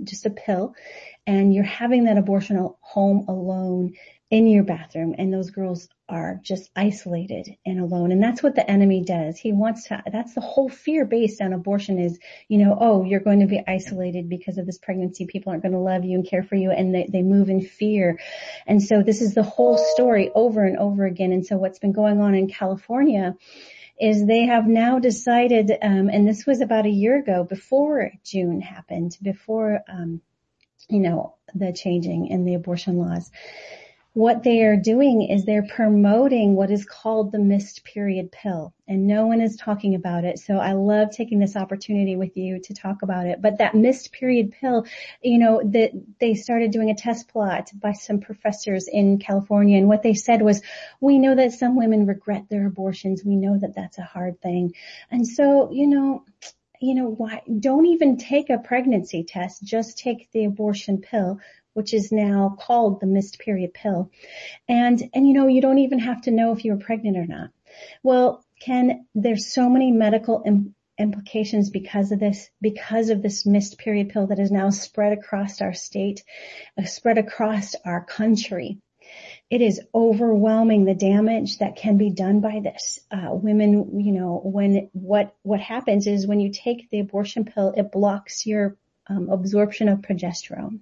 just 0.02 0.24
a 0.24 0.30
pill 0.30 0.74
and 1.26 1.54
you're 1.54 1.62
having 1.62 2.04
that 2.04 2.16
abortion 2.16 2.70
home 2.80 3.26
alone 3.28 3.92
in 4.30 4.46
your 4.46 4.62
bathroom 4.62 5.14
and 5.16 5.32
those 5.32 5.50
girls 5.50 5.88
are 6.06 6.38
just 6.42 6.70
isolated 6.76 7.48
and 7.64 7.80
alone. 7.80 8.12
And 8.12 8.22
that's 8.22 8.42
what 8.42 8.54
the 8.54 8.70
enemy 8.70 9.02
does. 9.02 9.38
He 9.38 9.52
wants 9.52 9.84
to, 9.84 10.02
that's 10.10 10.34
the 10.34 10.42
whole 10.42 10.68
fear 10.68 11.06
based 11.06 11.40
on 11.40 11.54
abortion 11.54 11.98
is, 11.98 12.18
you 12.46 12.58
know, 12.58 12.76
oh, 12.78 13.04
you're 13.04 13.20
going 13.20 13.40
to 13.40 13.46
be 13.46 13.62
isolated 13.66 14.28
because 14.28 14.58
of 14.58 14.66
this 14.66 14.78
pregnancy. 14.78 15.26
People 15.26 15.50
aren't 15.50 15.62
going 15.62 15.72
to 15.72 15.78
love 15.78 16.04
you 16.04 16.18
and 16.18 16.28
care 16.28 16.42
for 16.42 16.56
you. 16.56 16.70
And 16.70 16.94
they, 16.94 17.08
they 17.10 17.22
move 17.22 17.48
in 17.48 17.62
fear. 17.62 18.18
And 18.66 18.82
so 18.82 19.02
this 19.02 19.22
is 19.22 19.34
the 19.34 19.42
whole 19.42 19.78
story 19.78 20.30
over 20.34 20.64
and 20.64 20.76
over 20.76 21.06
again. 21.06 21.32
And 21.32 21.44
so 21.44 21.56
what's 21.56 21.78
been 21.78 21.92
going 21.92 22.20
on 22.20 22.34
in 22.34 22.48
California 22.48 23.34
is 23.98 24.24
they 24.24 24.44
have 24.46 24.66
now 24.66 24.98
decided, 24.98 25.72
um, 25.82 26.08
and 26.10 26.28
this 26.28 26.46
was 26.46 26.60
about 26.60 26.86
a 26.86 26.90
year 26.90 27.18
ago 27.18 27.44
before 27.44 28.12
June 28.24 28.60
happened, 28.60 29.16
before, 29.22 29.80
um, 29.88 30.20
you 30.88 31.00
know, 31.00 31.34
the 31.54 31.72
changing 31.72 32.28
in 32.28 32.44
the 32.44 32.54
abortion 32.54 32.98
laws 32.98 33.30
what 34.14 34.42
they 34.42 34.62
are 34.62 34.76
doing 34.76 35.22
is 35.22 35.44
they're 35.44 35.66
promoting 35.68 36.54
what 36.54 36.70
is 36.70 36.84
called 36.84 37.30
the 37.30 37.38
missed 37.38 37.84
period 37.84 38.32
pill 38.32 38.74
and 38.88 39.06
no 39.06 39.26
one 39.26 39.40
is 39.40 39.56
talking 39.56 39.94
about 39.94 40.24
it. 40.24 40.38
So 40.38 40.56
I 40.56 40.72
love 40.72 41.10
taking 41.10 41.38
this 41.38 41.56
opportunity 41.56 42.16
with 42.16 42.36
you 42.36 42.58
to 42.60 42.74
talk 42.74 43.02
about 43.02 43.26
it. 43.26 43.40
But 43.42 43.58
that 43.58 43.74
missed 43.74 44.10
period 44.12 44.54
pill, 44.58 44.86
you 45.22 45.38
know, 45.38 45.62
that 45.72 45.92
they 46.20 46.34
started 46.34 46.72
doing 46.72 46.90
a 46.90 46.96
test 46.96 47.28
plot 47.28 47.70
by 47.74 47.92
some 47.92 48.20
professors 48.20 48.88
in 48.88 49.18
California. 49.18 49.78
And 49.78 49.88
what 49.88 50.02
they 50.02 50.14
said 50.14 50.42
was, 50.42 50.62
we 51.00 51.18
know 51.18 51.34
that 51.34 51.52
some 51.52 51.76
women 51.76 52.06
regret 52.06 52.46
their 52.48 52.66
abortions. 52.66 53.22
We 53.24 53.36
know 53.36 53.58
that 53.58 53.74
that's 53.76 53.98
a 53.98 54.02
hard 54.02 54.40
thing. 54.40 54.72
And 55.10 55.28
so, 55.28 55.70
you 55.70 55.86
know, 55.86 56.24
you 56.80 56.94
know, 56.94 57.08
why 57.08 57.42
don't 57.60 57.86
even 57.86 58.16
take 58.16 58.50
a 58.50 58.58
pregnancy 58.58 59.24
test. 59.24 59.62
Just 59.62 59.98
take 59.98 60.30
the 60.32 60.44
abortion 60.44 60.98
pill 60.98 61.40
which 61.78 61.94
is 61.94 62.10
now 62.10 62.56
called 62.58 62.98
the 62.98 63.06
missed 63.06 63.38
period 63.38 63.72
pill. 63.72 64.10
And, 64.68 65.00
and 65.14 65.28
you 65.28 65.32
know, 65.32 65.46
you 65.46 65.60
don't 65.60 65.78
even 65.78 66.00
have 66.00 66.20
to 66.22 66.32
know 66.32 66.50
if 66.50 66.64
you're 66.64 66.76
pregnant 66.76 67.16
or 67.16 67.24
not. 67.24 67.50
Well, 68.02 68.44
Ken, 68.58 69.06
there's 69.14 69.54
so 69.54 69.70
many 69.70 69.92
medical 69.92 70.42
Im- 70.44 70.74
implications 70.98 71.70
because 71.70 72.10
of 72.10 72.18
this, 72.18 72.50
because 72.60 73.10
of 73.10 73.22
this 73.22 73.46
missed 73.46 73.78
period 73.78 74.08
pill 74.08 74.26
that 74.26 74.40
is 74.40 74.50
now 74.50 74.70
spread 74.70 75.12
across 75.12 75.60
our 75.60 75.72
state, 75.72 76.24
uh, 76.76 76.84
spread 76.84 77.16
across 77.16 77.76
our 77.84 78.04
country. 78.04 78.78
It 79.48 79.60
is 79.62 79.80
overwhelming 79.94 80.84
the 80.84 80.94
damage 80.94 81.58
that 81.58 81.76
can 81.76 81.96
be 81.96 82.10
done 82.10 82.40
by 82.40 82.58
this. 82.60 82.98
Uh, 83.08 83.28
women, 83.30 84.00
you 84.00 84.10
know, 84.10 84.40
when 84.42 84.90
what 84.94 85.32
what 85.42 85.60
happens 85.60 86.08
is 86.08 86.26
when 86.26 86.40
you 86.40 86.50
take 86.50 86.90
the 86.90 86.98
abortion 86.98 87.44
pill, 87.44 87.72
it 87.76 87.92
blocks 87.92 88.46
your 88.46 88.76
um, 89.08 89.30
absorption 89.30 89.88
of 89.88 90.00
progesterone. 90.00 90.80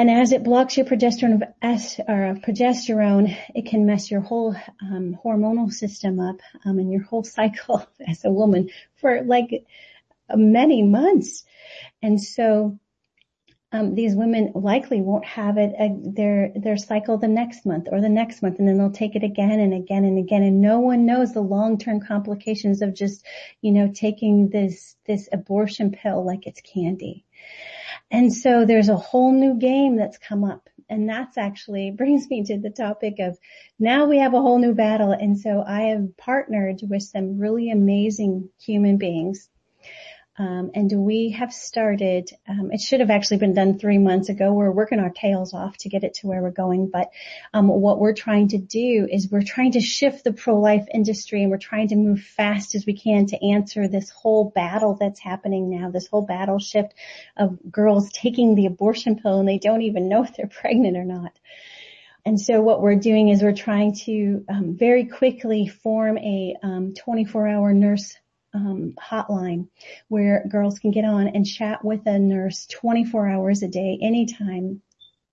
And 0.00 0.10
as 0.10 0.32
it 0.32 0.44
blocks 0.44 0.78
your 0.78 0.86
progesterone, 0.86 1.42
progesterone, 1.62 3.36
it 3.54 3.66
can 3.66 3.84
mess 3.84 4.10
your 4.10 4.22
whole 4.22 4.56
um, 4.80 5.18
hormonal 5.22 5.70
system 5.70 6.18
up 6.18 6.36
um, 6.64 6.78
and 6.78 6.90
your 6.90 7.02
whole 7.02 7.22
cycle 7.38 7.86
as 8.08 8.24
a 8.24 8.30
woman 8.30 8.70
for 8.96 9.20
like 9.20 9.66
many 10.34 10.82
months. 10.82 11.44
And 12.00 12.18
so 12.18 12.78
um, 13.72 13.94
these 13.94 14.14
women 14.14 14.52
likely 14.54 15.02
won't 15.02 15.26
have 15.26 15.58
it 15.58 15.74
uh, 15.78 15.94
their 16.02 16.50
their 16.56 16.78
cycle 16.78 17.18
the 17.18 17.28
next 17.28 17.66
month 17.66 17.86
or 17.92 18.00
the 18.00 18.08
next 18.08 18.40
month, 18.40 18.58
and 18.58 18.66
then 18.66 18.78
they'll 18.78 18.90
take 18.90 19.16
it 19.16 19.22
again 19.22 19.60
and 19.60 19.74
again 19.74 20.06
and 20.06 20.18
again, 20.18 20.42
and 20.42 20.62
no 20.62 20.78
one 20.78 21.04
knows 21.04 21.34
the 21.34 21.42
long 21.42 21.76
term 21.76 22.00
complications 22.00 22.80
of 22.80 22.94
just 22.94 23.22
you 23.60 23.70
know 23.70 23.92
taking 23.94 24.48
this 24.48 24.96
this 25.06 25.28
abortion 25.30 25.92
pill 25.92 26.24
like 26.24 26.46
it's 26.46 26.62
candy. 26.62 27.26
And 28.10 28.32
so 28.32 28.64
there's 28.64 28.88
a 28.88 28.96
whole 28.96 29.32
new 29.32 29.58
game 29.58 29.96
that's 29.96 30.18
come 30.18 30.44
up. 30.44 30.68
And 30.88 31.08
that's 31.08 31.38
actually 31.38 31.90
brings 31.96 32.28
me 32.28 32.42
to 32.44 32.58
the 32.58 32.70
topic 32.70 33.16
of 33.18 33.38
now 33.78 34.06
we 34.06 34.18
have 34.18 34.34
a 34.34 34.40
whole 34.40 34.58
new 34.58 34.74
battle. 34.74 35.12
And 35.12 35.38
so 35.38 35.62
I 35.66 35.82
have 35.82 36.16
partnered 36.16 36.80
with 36.82 37.02
some 37.02 37.38
really 37.38 37.70
amazing 37.70 38.48
human 38.60 38.98
beings 38.98 39.48
um, 40.40 40.70
and 40.74 40.90
we 40.90 41.32
have 41.32 41.52
started, 41.52 42.30
um, 42.48 42.70
it 42.72 42.80
should 42.80 43.00
have 43.00 43.10
actually 43.10 43.36
been 43.36 43.52
done 43.52 43.78
three 43.78 43.98
months 43.98 44.30
ago. 44.30 44.54
We're 44.54 44.70
working 44.70 44.98
our 44.98 45.10
tails 45.10 45.52
off 45.52 45.76
to 45.80 45.90
get 45.90 46.02
it 46.02 46.14
to 46.14 46.28
where 46.28 46.40
we're 46.40 46.50
going. 46.50 46.88
But 46.88 47.10
um, 47.52 47.68
what 47.68 48.00
we're 48.00 48.14
trying 48.14 48.48
to 48.48 48.58
do 48.58 49.06
is 49.12 49.30
we're 49.30 49.42
trying 49.42 49.72
to 49.72 49.82
shift 49.82 50.24
the 50.24 50.32
pro-life 50.32 50.86
industry 50.94 51.42
and 51.42 51.50
we're 51.50 51.58
trying 51.58 51.88
to 51.88 51.96
move 51.96 52.22
fast 52.22 52.74
as 52.74 52.86
we 52.86 52.98
can 52.98 53.26
to 53.26 53.50
answer 53.50 53.86
this 53.86 54.08
whole 54.08 54.48
battle 54.48 54.96
that's 54.98 55.20
happening 55.20 55.68
now, 55.68 55.90
this 55.90 56.06
whole 56.06 56.24
battle 56.24 56.58
shift 56.58 56.94
of 57.36 57.58
girls 57.70 58.10
taking 58.10 58.54
the 58.54 58.64
abortion 58.64 59.20
pill 59.20 59.40
and 59.40 59.48
they 59.48 59.58
don't 59.58 59.82
even 59.82 60.08
know 60.08 60.24
if 60.24 60.34
they're 60.34 60.46
pregnant 60.60 60.96
or 60.96 61.04
not. 61.04 61.38
And 62.24 62.40
so 62.40 62.62
what 62.62 62.80
we're 62.80 62.96
doing 62.96 63.28
is 63.28 63.42
we're 63.42 63.52
trying 63.52 63.94
to 64.06 64.44
um, 64.48 64.76
very 64.78 65.04
quickly 65.04 65.66
form 65.66 66.16
a 66.16 66.54
24-hour 66.64 67.70
um, 67.70 67.80
nurse 67.80 68.16
um, 68.54 68.94
hotline 68.98 69.68
where 70.08 70.44
girls 70.48 70.78
can 70.78 70.90
get 70.90 71.04
on 71.04 71.28
and 71.28 71.46
chat 71.46 71.84
with 71.84 72.06
a 72.06 72.18
nurse 72.18 72.66
24 72.66 73.28
hours 73.28 73.62
a 73.62 73.68
day, 73.68 73.98
anytime, 74.00 74.82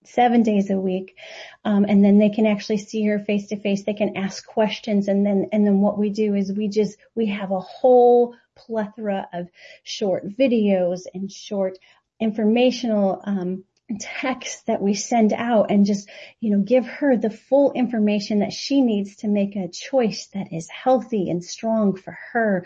seven 0.04 0.44
days 0.44 0.70
a 0.70 0.80
week. 0.80 1.18
Um, 1.66 1.86
and 1.86 2.04
then 2.04 2.18
they 2.18 2.30
can 2.30 2.46
actually 2.46 2.78
see 2.78 3.06
her 3.06 3.20
face 3.20 3.48
to 3.48 3.58
face. 3.58 3.84
They 3.84 3.94
can 3.94 4.18
ask 4.18 4.46
questions. 4.46 5.08
And 5.08 5.26
then, 5.26 5.50
and 5.52 5.66
then 5.66 5.82
what 5.82 5.98
we 5.98 6.10
do 6.10 6.36
is 6.36 6.52
we 6.52 6.68
just, 6.68 6.98
we 7.16 7.28
have 7.28 7.52
a 7.52 7.60
whole 7.60 8.36
plethora 8.56 9.28
of 9.34 9.50
short 9.84 10.28
videos 10.28 11.02
and 11.14 11.32
short 11.32 11.78
informational, 12.20 13.22
um, 13.24 13.64
text 14.00 14.66
that 14.68 14.82
we 14.82 14.94
send 14.94 15.34
out 15.34 15.72
and 15.72 15.86
just, 15.86 16.10
you 16.40 16.52
know, 16.52 16.62
give 16.62 16.86
her 16.86 17.16
the 17.16 17.30
full 17.30 17.72
information 17.72 18.40
that 18.40 18.54
she 18.54 18.82
needs 18.82 19.18
to 19.18 19.28
make 19.28 19.56
a 19.56 19.70
choice 19.70 20.28
that 20.34 20.54
is 20.54 20.70
healthy 20.70 21.30
and 21.30 21.44
strong 21.44 21.96
for 21.96 22.18
her. 22.34 22.66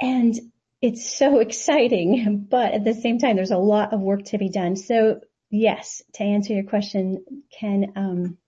And 0.00 0.34
it's 0.80 1.08
so 1.08 1.38
exciting, 1.40 2.46
but 2.48 2.74
at 2.74 2.84
the 2.84 2.94
same 2.94 3.18
time, 3.18 3.36
there's 3.36 3.50
a 3.50 3.58
lot 3.58 3.92
of 3.92 4.00
work 4.00 4.24
to 4.26 4.38
be 4.38 4.48
done. 4.48 4.76
So 4.76 5.20
yes, 5.50 6.02
to 6.14 6.22
answer 6.22 6.54
your 6.54 6.64
question, 6.64 7.24
Ken, 7.50 7.92
um, 7.96 8.38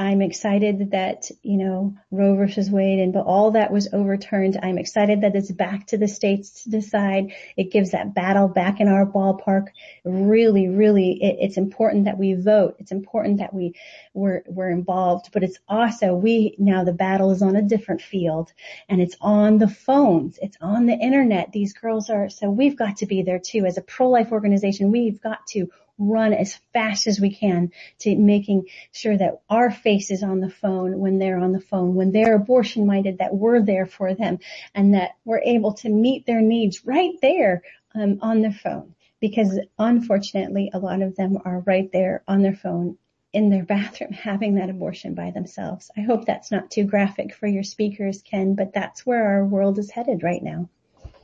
I'm 0.00 0.22
excited 0.22 0.92
that, 0.92 1.30
you 1.42 1.58
know, 1.58 1.94
Roe 2.10 2.34
versus 2.34 2.70
Wade 2.70 3.00
and 3.00 3.12
but 3.12 3.26
all 3.26 3.50
that 3.50 3.70
was 3.70 3.92
overturned. 3.92 4.58
I'm 4.62 4.78
excited 4.78 5.20
that 5.20 5.36
it's 5.36 5.50
back 5.50 5.88
to 5.88 5.98
the 5.98 6.08
states 6.08 6.62
to 6.62 6.70
decide. 6.70 7.34
It 7.54 7.70
gives 7.70 7.90
that 7.90 8.14
battle 8.14 8.48
back 8.48 8.80
in 8.80 8.88
our 8.88 9.04
ballpark. 9.04 9.66
Really, 10.02 10.68
really, 10.68 11.22
it, 11.22 11.36
it's 11.40 11.58
important 11.58 12.06
that 12.06 12.16
we 12.16 12.32
vote. 12.32 12.76
It's 12.78 12.92
important 12.92 13.40
that 13.40 13.52
we 13.52 13.74
we're, 14.14 14.42
we're 14.46 14.70
involved, 14.70 15.32
but 15.34 15.42
it's 15.42 15.58
also 15.68 16.14
we 16.14 16.54
now 16.56 16.82
the 16.82 16.94
battle 16.94 17.30
is 17.30 17.42
on 17.42 17.54
a 17.54 17.60
different 17.60 18.00
field 18.00 18.54
and 18.88 19.02
it's 19.02 19.16
on 19.20 19.58
the 19.58 19.68
phones. 19.68 20.38
It's 20.40 20.56
on 20.62 20.86
the 20.86 20.94
internet. 20.94 21.52
These 21.52 21.74
girls 21.74 22.08
are, 22.08 22.30
so 22.30 22.48
we've 22.48 22.76
got 22.76 22.96
to 22.96 23.06
be 23.06 23.20
there 23.20 23.38
too. 23.38 23.66
As 23.66 23.76
a 23.76 23.82
pro-life 23.82 24.32
organization, 24.32 24.92
we've 24.92 25.20
got 25.20 25.46
to 25.48 25.68
run 26.00 26.32
as 26.32 26.58
fast 26.72 27.06
as 27.06 27.20
we 27.20 27.32
can 27.32 27.70
to 28.00 28.16
making 28.16 28.66
sure 28.90 29.16
that 29.16 29.42
our 29.48 29.70
face 29.70 30.10
is 30.10 30.22
on 30.22 30.40
the 30.40 30.50
phone 30.50 30.98
when 30.98 31.18
they're 31.18 31.38
on 31.38 31.52
the 31.52 31.60
phone, 31.60 31.94
when 31.94 32.10
they're 32.10 32.34
abortion 32.34 32.86
minded, 32.86 33.18
that 33.18 33.34
we're 33.34 33.62
there 33.62 33.86
for 33.86 34.14
them 34.14 34.38
and 34.74 34.94
that 34.94 35.10
we're 35.24 35.42
able 35.42 35.74
to 35.74 35.88
meet 35.88 36.26
their 36.26 36.40
needs 36.40 36.84
right 36.84 37.14
there 37.20 37.62
um, 37.94 38.18
on 38.22 38.40
their 38.40 38.52
phone. 38.52 38.94
Because 39.20 39.60
unfortunately, 39.78 40.70
a 40.72 40.78
lot 40.78 41.02
of 41.02 41.14
them 41.14 41.38
are 41.44 41.60
right 41.60 41.92
there 41.92 42.22
on 42.26 42.40
their 42.40 42.56
phone 42.56 42.96
in 43.32 43.50
their 43.50 43.64
bathroom 43.76 44.12
having 44.12 44.54
that 44.54 44.70
abortion 44.70 45.14
by 45.14 45.30
themselves. 45.30 45.90
I 45.96 46.00
hope 46.00 46.24
that's 46.24 46.50
not 46.50 46.70
too 46.70 46.84
graphic 46.84 47.34
for 47.34 47.46
your 47.46 47.62
speakers, 47.62 48.22
Ken, 48.22 48.54
but 48.54 48.72
that's 48.72 49.04
where 49.04 49.28
our 49.28 49.44
world 49.44 49.78
is 49.78 49.90
headed 49.90 50.22
right 50.22 50.42
now. 50.42 50.70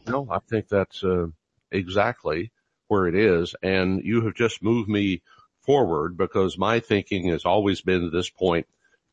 No, 0.07 0.29
I 0.31 0.39
think 0.39 0.69
that's 0.69 1.03
uh, 1.03 1.29
exactly 1.73 2.53
where 2.89 3.07
it 3.07 3.15
is. 3.15 3.55
And 3.63 4.03
you 4.05 4.23
have 4.23 4.35
just 4.35 4.63
moved 4.63 4.89
me 4.89 5.23
forward 5.61 6.17
because 6.17 6.59
my 6.59 6.81
thinking 6.81 7.29
has 7.29 7.45
always 7.45 7.81
been 7.81 8.03
to 8.03 8.11
this 8.11 8.31
point, 8.31 8.67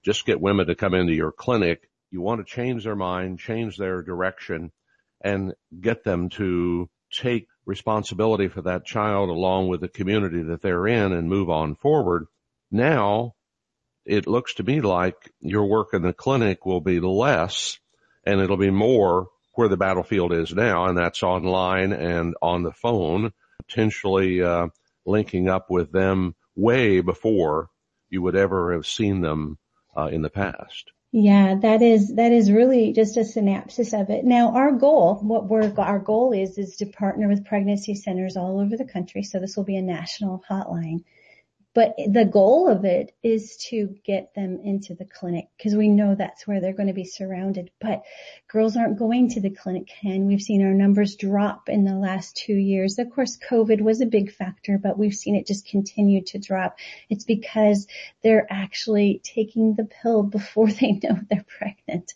just 0.04 0.26
get 0.26 0.42
women 0.42 0.68
to 0.68 0.76
come 0.76 0.94
into 0.94 1.14
your 1.14 1.32
clinic. 1.32 1.90
You 2.12 2.22
want 2.22 2.46
to 2.46 2.54
change 2.54 2.84
their 2.84 2.96
mind, 2.96 3.40
change 3.40 3.78
their 3.78 4.02
direction 4.02 4.72
and 5.22 5.54
get 5.80 6.04
them 6.04 6.30
to 6.30 6.90
take 7.12 7.48
responsibility 7.66 8.50
for 8.50 8.62
that 8.64 8.86
child 8.86 9.30
along 9.30 9.68
with 9.68 9.82
the 9.82 9.88
community 9.88 10.44
that 10.44 10.62
they're 10.62 10.88
in 10.88 11.14
and 11.14 11.30
move 11.30 11.50
on 11.50 11.76
forward. 11.76 12.26
Now 12.72 13.34
it 14.06 14.28
looks 14.28 14.56
to 14.56 14.64
me 14.64 14.82
like 14.82 15.16
your 15.40 15.66
work 15.66 15.90
in 15.94 16.02
the 16.02 16.14
clinic 16.14 16.66
will 16.66 16.82
be 16.82 17.00
less 17.00 17.80
and 18.26 18.42
it'll 18.42 18.58
be 18.58 18.72
more 18.72 19.28
where 19.54 19.68
the 19.68 19.78
battlefield 19.78 20.34
is 20.34 20.54
now, 20.54 20.86
and 20.86 20.98
that's 20.98 21.22
online 21.22 21.94
and 21.94 22.36
on 22.42 22.64
the 22.64 22.72
phone, 22.72 23.32
potentially 23.74 24.44
uh, 24.44 24.68
linking 25.06 25.50
up 25.50 25.70
with 25.70 25.92
them 25.92 26.36
way 26.56 27.02
before 27.02 27.70
you 28.10 28.22
would 28.22 28.36
ever 28.36 28.74
have 28.74 28.86
seen 28.86 29.22
them 29.22 29.58
uh, 29.98 30.06
in 30.06 30.22
the 30.22 30.30
past. 30.30 30.92
Yeah, 31.12 31.56
that 31.62 31.84
is 31.84 32.16
that 32.16 32.32
is 32.32 32.52
really 32.52 32.92
just 32.92 33.18
a 33.18 33.24
synopsis 33.24 33.94
of 33.94 34.10
it. 34.10 34.26
Now, 34.26 34.56
our 34.56 34.72
goal, 34.72 35.20
what 35.22 35.48
we're 35.48 35.72
our 35.78 36.00
goal 36.00 36.34
is, 36.34 36.58
is 36.58 36.78
to 36.78 36.88
partner 36.88 37.28
with 37.28 37.46
pregnancy 37.46 37.94
centers 37.94 38.36
all 38.36 38.60
over 38.60 38.78
the 38.78 38.86
country. 38.86 39.22
So 39.22 39.40
this 39.40 39.56
will 39.56 39.64
be 39.64 39.76
a 39.76 39.82
national 39.82 40.44
hotline 40.50 41.04
but 41.74 41.96
the 41.98 42.26
goal 42.26 42.70
of 42.70 42.86
it 42.86 43.16
is 43.24 43.58
to 43.70 43.96
get 44.04 44.36
them 44.36 44.60
into 44.64 44.94
the 44.94 45.06
clinic 45.06 45.48
because 45.58 45.76
we 45.76 45.88
know 45.88 46.14
that's 46.14 46.46
where 46.46 46.62
they're 46.62 46.74
going 46.74 46.88
to 46.88 46.94
be 46.94 47.04
surrounded. 47.04 47.72
But 47.82 48.04
girls 48.48 48.78
aren't 48.78 49.00
going 49.00 49.30
to 49.30 49.42
the 49.42 49.50
clinic 49.50 49.90
and 50.04 50.28
we've 50.28 50.42
seen 50.42 50.64
our 50.64 50.74
numbers 50.74 51.16
drop 51.16 51.70
in 51.70 51.84
the 51.84 51.96
last 51.96 52.38
two 52.38 52.54
years. 52.54 53.00
Of 53.00 53.10
course, 53.10 53.40
COVID 53.50 53.82
was 53.82 54.02
a 54.02 54.06
big 54.06 54.32
factor, 54.32 54.78
but 54.78 55.00
we've 55.00 55.16
seen 55.16 55.36
it 55.36 55.48
just 55.48 55.66
continue 55.66 56.24
to 56.26 56.38
drop. 56.38 56.78
It's 57.10 57.24
because 57.26 57.88
they're 58.22 58.46
actually 58.52 59.22
taking 59.24 59.74
the 59.74 59.86
pill 59.86 60.22
before 60.22 60.68
they 60.72 61.00
know 61.04 61.18
they're 61.28 61.46
pregnant. 61.58 62.14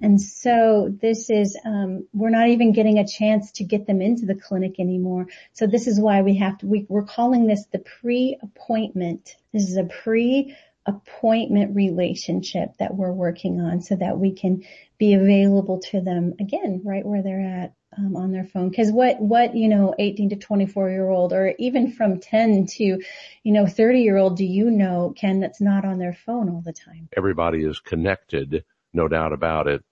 And 0.00 0.18
so 0.18 0.88
this 0.90 1.28
is, 1.28 1.58
um, 1.66 2.06
we're 2.14 2.30
not 2.30 2.48
even 2.48 2.72
getting 2.72 2.98
a 2.98 3.06
chance 3.06 3.52
to 3.52 3.64
get 3.64 3.86
them 3.86 4.00
into 4.00 4.24
the 4.24 4.34
clinic 4.34 4.80
anymore. 4.80 5.26
So 5.52 5.66
this 5.66 5.86
is 5.86 6.00
why 6.00 6.22
we 6.22 6.38
have 6.38 6.56
to, 6.58 6.66
we, 6.66 6.86
we're 6.88 7.04
calling 7.04 7.46
this 7.46 7.66
the 7.70 7.80
pre-appointment 8.00 8.93
appointment. 8.94 9.36
This 9.52 9.68
is 9.68 9.76
a 9.76 9.84
pre-appointment 9.84 11.74
relationship 11.74 12.70
that 12.78 12.94
we're 12.94 13.12
working 13.12 13.60
on 13.60 13.82
so 13.82 13.96
that 13.96 14.18
we 14.18 14.32
can 14.32 14.62
be 14.98 15.14
available 15.14 15.80
to 15.90 16.00
them 16.00 16.34
again, 16.40 16.82
right 16.84 17.04
where 17.04 17.22
they're 17.22 17.40
at. 17.40 17.74
Um, 17.96 18.16
on 18.16 18.32
their 18.32 18.42
phone. 18.42 18.74
Cause 18.74 18.90
what, 18.90 19.20
what, 19.20 19.54
you 19.54 19.68
know, 19.68 19.94
18 19.96 20.30
to 20.30 20.34
24 20.36 20.90
year 20.90 21.08
old 21.08 21.32
or 21.32 21.54
even 21.60 21.92
from 21.92 22.18
10 22.18 22.66
to, 22.66 22.84
you 22.84 23.52
know, 23.52 23.68
30 23.68 24.00
year 24.00 24.16
old 24.16 24.36
do 24.36 24.44
you 24.44 24.68
know, 24.68 25.14
Ken, 25.16 25.38
that's 25.38 25.60
not 25.60 25.84
on 25.84 26.00
their 26.00 26.12
phone 26.26 26.48
all 26.48 26.60
the 26.60 26.72
time? 26.72 27.08
Everybody 27.16 27.62
is 27.62 27.78
connected, 27.78 28.64
no 28.92 29.06
doubt 29.06 29.32
about 29.32 29.68
it. 29.68 29.84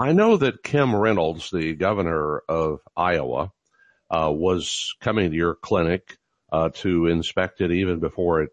I 0.00 0.14
know 0.14 0.36
that 0.36 0.64
Kim 0.64 0.96
Reynolds, 0.96 1.52
the 1.52 1.76
governor 1.76 2.42
of 2.48 2.80
Iowa, 2.96 3.52
uh, 4.10 4.32
was 4.32 4.96
coming 5.00 5.30
to 5.30 5.36
your 5.36 5.54
clinic 5.54 6.18
to 6.74 7.06
inspect 7.06 7.60
it 7.60 7.70
even 7.70 7.98
before 7.98 8.42
it 8.42 8.50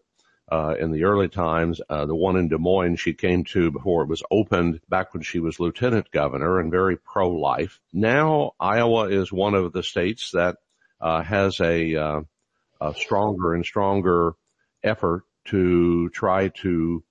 uh, 0.50 0.74
in 0.78 0.90
the 0.90 1.04
early 1.04 1.28
times. 1.28 1.80
Uh, 1.88 2.06
the 2.06 2.14
one 2.14 2.36
in 2.36 2.48
Des 2.48 2.58
Moines 2.58 2.96
she 2.96 3.14
came 3.14 3.44
to 3.44 3.70
before 3.70 4.02
it 4.02 4.08
was 4.08 4.22
opened 4.30 4.80
back 4.88 5.14
when 5.14 5.22
she 5.22 5.38
was 5.38 5.60
lieutenant 5.60 6.10
governor 6.10 6.58
and 6.58 6.70
very 6.70 6.96
pro-life. 6.96 7.80
Now 7.92 8.52
Iowa 8.58 9.08
is 9.08 9.32
one 9.32 9.54
of 9.54 9.72
the 9.72 9.82
states 9.82 10.32
that 10.32 10.56
uh, 11.00 11.22
has 11.22 11.60
a, 11.60 11.96
uh, 11.96 12.20
a, 12.80 12.94
stronger 12.94 13.54
and 13.54 13.64
stronger 13.64 14.34
effort 14.82 15.22
to 15.46 16.08
try 16.10 16.48
to 16.48 17.02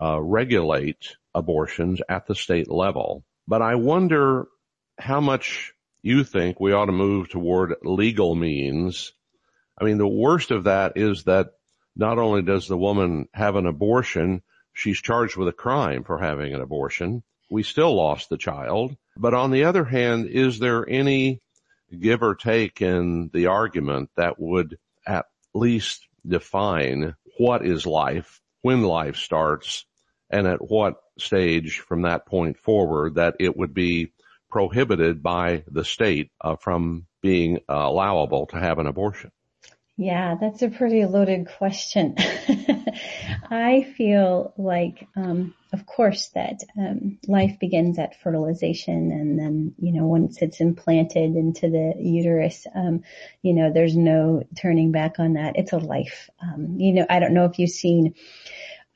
uh, 0.00 0.20
regulate 0.20 1.16
abortions 1.34 2.00
at 2.08 2.26
the 2.26 2.34
state 2.34 2.70
level. 2.70 3.24
But 3.46 3.62
I 3.62 3.76
wonder 3.76 4.48
how 4.98 5.20
much 5.20 5.72
you 6.02 6.24
think 6.24 6.60
we 6.60 6.72
ought 6.72 6.86
to 6.86 6.92
move 6.92 7.28
toward 7.28 7.76
legal 7.82 8.34
means 8.34 9.12
I 9.80 9.84
mean, 9.84 9.98
the 9.98 10.06
worst 10.06 10.50
of 10.50 10.64
that 10.64 10.92
is 10.96 11.24
that 11.24 11.52
not 11.96 12.18
only 12.18 12.42
does 12.42 12.68
the 12.68 12.76
woman 12.76 13.28
have 13.32 13.56
an 13.56 13.66
abortion, 13.66 14.42
she's 14.74 15.00
charged 15.00 15.36
with 15.36 15.48
a 15.48 15.52
crime 15.52 16.04
for 16.04 16.18
having 16.18 16.54
an 16.54 16.60
abortion. 16.60 17.22
We 17.50 17.62
still 17.62 17.94
lost 17.94 18.28
the 18.28 18.36
child. 18.36 18.96
But 19.16 19.34
on 19.34 19.50
the 19.50 19.64
other 19.64 19.84
hand, 19.84 20.26
is 20.26 20.58
there 20.58 20.88
any 20.88 21.40
give 21.98 22.22
or 22.22 22.34
take 22.34 22.82
in 22.82 23.30
the 23.32 23.46
argument 23.46 24.10
that 24.16 24.38
would 24.38 24.78
at 25.06 25.26
least 25.54 26.06
define 26.26 27.14
what 27.38 27.64
is 27.64 27.86
life, 27.86 28.40
when 28.62 28.82
life 28.82 29.16
starts, 29.16 29.86
and 30.28 30.46
at 30.46 30.60
what 30.60 30.96
stage 31.18 31.80
from 31.80 32.02
that 32.02 32.26
point 32.26 32.58
forward 32.58 33.14
that 33.14 33.36
it 33.40 33.56
would 33.56 33.74
be 33.74 34.12
prohibited 34.50 35.22
by 35.22 35.64
the 35.66 35.84
state 35.84 36.30
uh, 36.40 36.56
from 36.56 37.06
being 37.22 37.58
uh, 37.68 37.74
allowable 37.74 38.46
to 38.46 38.58
have 38.58 38.78
an 38.78 38.86
abortion? 38.86 39.32
Yeah, 40.00 40.36
that's 40.40 40.62
a 40.62 40.70
pretty 40.70 41.04
loaded 41.04 41.46
question. 41.58 42.14
I 43.50 43.82
feel 43.98 44.54
like, 44.56 45.06
um, 45.14 45.54
of 45.74 45.84
course, 45.84 46.28
that 46.28 46.60
um, 46.74 47.18
life 47.28 47.58
begins 47.60 47.98
at 47.98 48.18
fertilization, 48.18 49.12
and 49.12 49.38
then 49.38 49.74
you 49.78 49.92
know 49.92 50.06
once 50.06 50.40
it's 50.40 50.62
implanted 50.62 51.36
into 51.36 51.68
the 51.68 51.92
uterus, 51.98 52.66
um, 52.74 53.02
you 53.42 53.52
know 53.52 53.70
there's 53.70 53.94
no 53.94 54.42
turning 54.56 54.90
back 54.90 55.18
on 55.18 55.34
that. 55.34 55.56
It's 55.56 55.74
a 55.74 55.76
life. 55.78 56.30
Um, 56.42 56.76
you 56.78 56.94
know, 56.94 57.06
I 57.10 57.18
don't 57.18 57.34
know 57.34 57.44
if 57.44 57.58
you've 57.58 57.68
seen. 57.68 58.14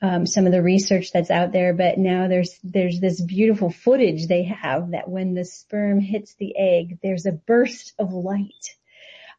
Um, 0.01 0.25
some 0.25 0.47
of 0.47 0.51
the 0.51 0.61
research 0.63 1.11
that's 1.13 1.31
out 1.31 1.51
there, 1.51 1.73
but 1.73 1.99
now 1.99 2.27
there's 2.27 2.57
there's 2.63 2.99
this 2.99 3.21
beautiful 3.21 3.69
footage 3.69 4.25
they 4.25 4.43
have 4.43 4.91
that 4.91 5.07
when 5.07 5.35
the 5.35 5.45
sperm 5.45 5.99
hits 5.99 6.33
the 6.33 6.57
egg, 6.57 6.97
there's 7.03 7.27
a 7.27 7.31
burst 7.31 7.93
of 7.99 8.11
light 8.11 8.75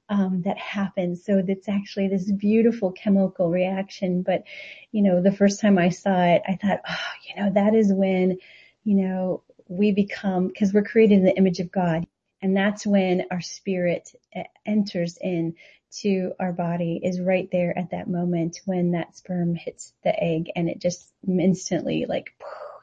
um, 0.08 0.42
that 0.42 0.58
happens. 0.58 1.24
So 1.24 1.42
it's 1.46 1.68
actually 1.68 2.08
this 2.08 2.30
beautiful 2.30 2.92
chemical 2.92 3.50
reaction. 3.50 4.22
But, 4.22 4.44
you 4.92 5.02
know, 5.02 5.22
the 5.22 5.32
first 5.32 5.60
time 5.60 5.78
I 5.78 5.88
saw 5.88 6.22
it, 6.24 6.42
I 6.46 6.56
thought, 6.56 6.80
oh, 6.88 6.96
you 7.28 7.42
know, 7.42 7.52
that 7.52 7.74
is 7.74 7.92
when, 7.92 8.38
you 8.84 8.94
know, 8.94 9.42
we 9.68 9.92
become, 9.92 10.52
cause 10.56 10.72
we're 10.72 10.84
created 10.84 11.18
in 11.18 11.24
the 11.24 11.36
image 11.36 11.60
of 11.60 11.72
God. 11.72 12.06
And 12.40 12.56
that's 12.56 12.86
when 12.86 13.24
our 13.30 13.40
spirit 13.40 14.10
uh, 14.34 14.42
enters 14.64 15.18
in 15.20 15.54
to 16.02 16.32
our 16.38 16.52
body 16.52 17.00
is 17.02 17.20
right 17.20 17.48
there 17.50 17.76
at 17.76 17.90
that 17.90 18.08
moment 18.08 18.60
when 18.66 18.92
that 18.92 19.16
sperm 19.16 19.54
hits 19.54 19.92
the 20.04 20.22
egg 20.22 20.50
and 20.54 20.68
it 20.68 20.80
just 20.80 21.10
instantly 21.26 22.04
like, 22.08 22.34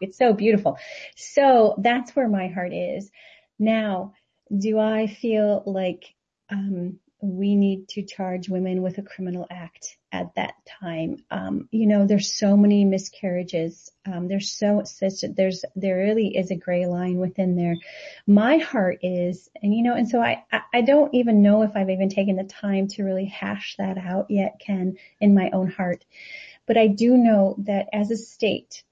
it's 0.02 0.18
so 0.18 0.34
beautiful. 0.34 0.78
So 1.16 1.76
that's 1.78 2.16
where 2.16 2.28
my 2.28 2.48
heart 2.48 2.74
is. 2.74 3.12
Now, 3.60 4.14
do 4.58 4.80
I 4.80 5.08
feel 5.08 5.64
like, 5.66 6.16
um, 6.50 7.00
we 7.24 7.56
need 7.56 7.88
to 7.88 8.04
charge 8.04 8.50
women 8.50 8.82
with 8.82 8.98
a 8.98 9.02
criminal 9.02 9.48
act 9.50 9.98
at 10.12 10.36
that 10.36 10.56
time. 10.82 11.24
Um, 11.32 11.70
you 11.72 11.88
know, 11.88 12.06
there's 12.06 12.34
so 12.34 12.58
many 12.58 12.84
miscarriages. 12.84 13.90
Um, 14.06 14.28
there's 14.28 14.52
so 14.52 14.82
such 14.84 15.22
there's 15.22 15.64
there 15.74 15.96
really 15.98 16.36
is 16.36 16.52
a 16.52 16.56
gray 16.56 16.86
line 16.86 17.18
within 17.20 17.56
there. 17.56 17.78
My 18.28 18.58
heart 18.58 19.00
is, 19.04 19.50
and 19.62 19.74
you 19.74 19.84
know, 19.84 19.96
and 19.96 20.10
so 20.10 20.22
I 20.22 20.44
I 20.74 20.82
don't 20.82 21.14
even 21.16 21.42
know 21.42 21.64
if 21.64 21.72
I've 21.76 21.90
even 21.90 22.10
taken 22.10 22.36
the 22.36 22.44
time 22.44 22.90
to 22.90 23.04
really 23.04 23.26
hash 23.26 23.76
that 23.78 23.98
out 23.98 24.30
yet, 24.30 24.60
Ken, 24.60 24.98
in 25.22 25.34
my 25.34 25.50
own 25.52 25.70
heart. 25.72 26.04
But 26.66 26.78
I 26.78 26.88
do 26.88 27.16
know 27.16 27.56
that 27.60 27.88
as 27.94 28.12
a 28.12 28.18
state, 28.18 28.84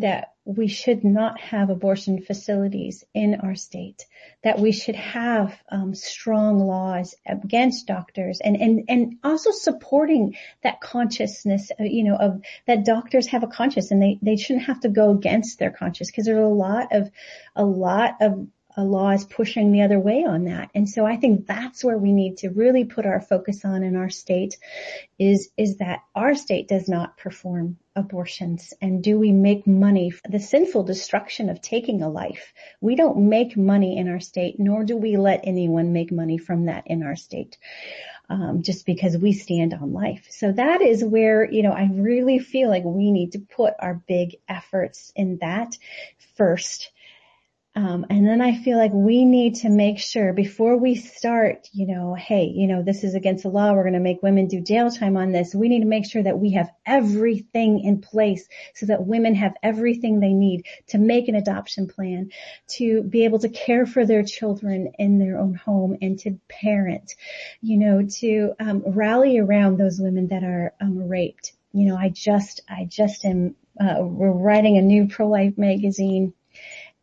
that 0.00 0.32
we 0.44 0.68
should 0.68 1.02
not 1.02 1.40
have 1.40 1.70
abortion 1.70 2.22
facilities 2.22 3.04
in 3.14 3.40
our 3.42 3.56
state, 3.56 4.06
that 4.44 4.60
we 4.60 4.70
should 4.70 4.94
have 4.94 5.58
um, 5.70 5.92
strong 5.94 6.60
laws 6.60 7.16
against 7.26 7.88
doctors 7.88 8.40
and, 8.40 8.56
and, 8.56 8.84
and 8.88 9.16
also 9.24 9.50
supporting 9.50 10.36
that 10.62 10.80
consciousness, 10.80 11.72
uh, 11.80 11.82
you 11.84 12.04
know, 12.04 12.16
of 12.16 12.42
that 12.66 12.84
doctors 12.84 13.26
have 13.26 13.42
a 13.42 13.48
conscience 13.48 13.90
and 13.90 14.00
they, 14.00 14.18
they 14.22 14.36
shouldn't 14.36 14.66
have 14.66 14.80
to 14.80 14.88
go 14.88 15.10
against 15.10 15.58
their 15.58 15.72
conscience 15.72 16.10
because 16.10 16.26
there's 16.26 16.38
a 16.38 16.46
lot 16.46 16.88
of, 16.92 17.10
a 17.56 17.64
lot 17.64 18.16
of 18.20 18.46
a 18.76 18.84
law 18.84 19.10
is 19.10 19.24
pushing 19.24 19.72
the 19.72 19.82
other 19.82 19.98
way 19.98 20.24
on 20.24 20.44
that. 20.44 20.70
And 20.74 20.88
so 20.88 21.06
I 21.06 21.16
think 21.16 21.46
that's 21.46 21.82
where 21.82 21.96
we 21.96 22.12
need 22.12 22.38
to 22.38 22.50
really 22.50 22.84
put 22.84 23.06
our 23.06 23.20
focus 23.20 23.64
on 23.64 23.82
in 23.82 23.96
our 23.96 24.10
state 24.10 24.58
is, 25.18 25.48
is 25.56 25.78
that 25.78 26.00
our 26.14 26.34
state 26.34 26.68
does 26.68 26.88
not 26.88 27.16
perform 27.16 27.78
abortions. 27.94 28.74
And 28.82 29.02
do 29.02 29.18
we 29.18 29.32
make 29.32 29.66
money? 29.66 30.12
The 30.28 30.38
sinful 30.38 30.82
destruction 30.84 31.48
of 31.48 31.62
taking 31.62 32.02
a 32.02 32.10
life. 32.10 32.52
We 32.82 32.96
don't 32.96 33.30
make 33.30 33.56
money 33.56 33.96
in 33.96 34.08
our 34.08 34.20
state 34.20 34.56
nor 34.58 34.84
do 34.84 34.96
we 34.96 35.16
let 35.16 35.40
anyone 35.44 35.94
make 35.94 36.12
money 36.12 36.36
from 36.36 36.66
that 36.66 36.86
in 36.86 37.02
our 37.02 37.16
state 37.16 37.56
um, 38.28 38.62
just 38.62 38.86
because 38.86 39.16
we 39.16 39.32
stand 39.32 39.72
on 39.72 39.92
life. 39.92 40.26
So 40.30 40.52
that 40.52 40.82
is 40.82 41.04
where 41.04 41.50
you 41.50 41.62
know 41.62 41.72
i 41.72 41.88
really 41.92 42.38
feel 42.38 42.68
like 42.68 42.84
we 42.84 43.10
need 43.10 43.32
to 43.32 43.38
put 43.38 43.74
our 43.78 43.94
big 44.06 44.36
efforts 44.48 45.12
in 45.14 45.38
that 45.38 45.76
first 46.36 46.90
um, 47.76 48.06
and 48.08 48.26
then 48.26 48.40
I 48.40 48.56
feel 48.56 48.78
like 48.78 48.92
we 48.94 49.26
need 49.26 49.56
to 49.56 49.68
make 49.68 49.98
sure 49.98 50.32
before 50.32 50.78
we 50.78 50.94
start, 50.94 51.68
you 51.72 51.86
know, 51.86 52.14
hey, 52.14 52.44
you 52.44 52.66
know, 52.66 52.82
this 52.82 53.04
is 53.04 53.14
against 53.14 53.42
the 53.42 53.50
law. 53.50 53.74
We're 53.74 53.82
going 53.82 53.92
to 53.92 54.00
make 54.00 54.22
women 54.22 54.48
do 54.48 54.62
jail 54.62 54.90
time 54.90 55.18
on 55.18 55.30
this. 55.30 55.54
We 55.54 55.68
need 55.68 55.80
to 55.80 55.86
make 55.86 56.10
sure 56.10 56.22
that 56.22 56.38
we 56.38 56.52
have 56.52 56.70
everything 56.86 57.80
in 57.80 58.00
place 58.00 58.48
so 58.74 58.86
that 58.86 59.06
women 59.06 59.34
have 59.34 59.52
everything 59.62 60.20
they 60.20 60.32
need 60.32 60.64
to 60.88 60.96
make 60.96 61.28
an 61.28 61.34
adoption 61.34 61.86
plan, 61.86 62.30
to 62.68 63.02
be 63.02 63.26
able 63.26 63.40
to 63.40 63.50
care 63.50 63.84
for 63.84 64.06
their 64.06 64.22
children 64.22 64.92
in 64.98 65.18
their 65.18 65.38
own 65.38 65.54
home 65.54 65.98
and 66.00 66.18
to 66.20 66.40
parent, 66.48 67.14
you 67.60 67.76
know, 67.76 68.06
to 68.20 68.54
um, 68.58 68.84
rally 68.86 69.38
around 69.38 69.76
those 69.76 70.00
women 70.00 70.28
that 70.28 70.44
are 70.44 70.72
um, 70.80 71.06
raped. 71.06 71.52
You 71.74 71.88
know, 71.88 71.96
I 71.98 72.08
just, 72.08 72.62
I 72.70 72.86
just 72.86 73.26
am 73.26 73.54
uh, 73.78 73.96
we're 74.00 74.30
writing 74.30 74.78
a 74.78 74.82
new 74.82 75.06
pro-life 75.06 75.58
magazine 75.58 76.32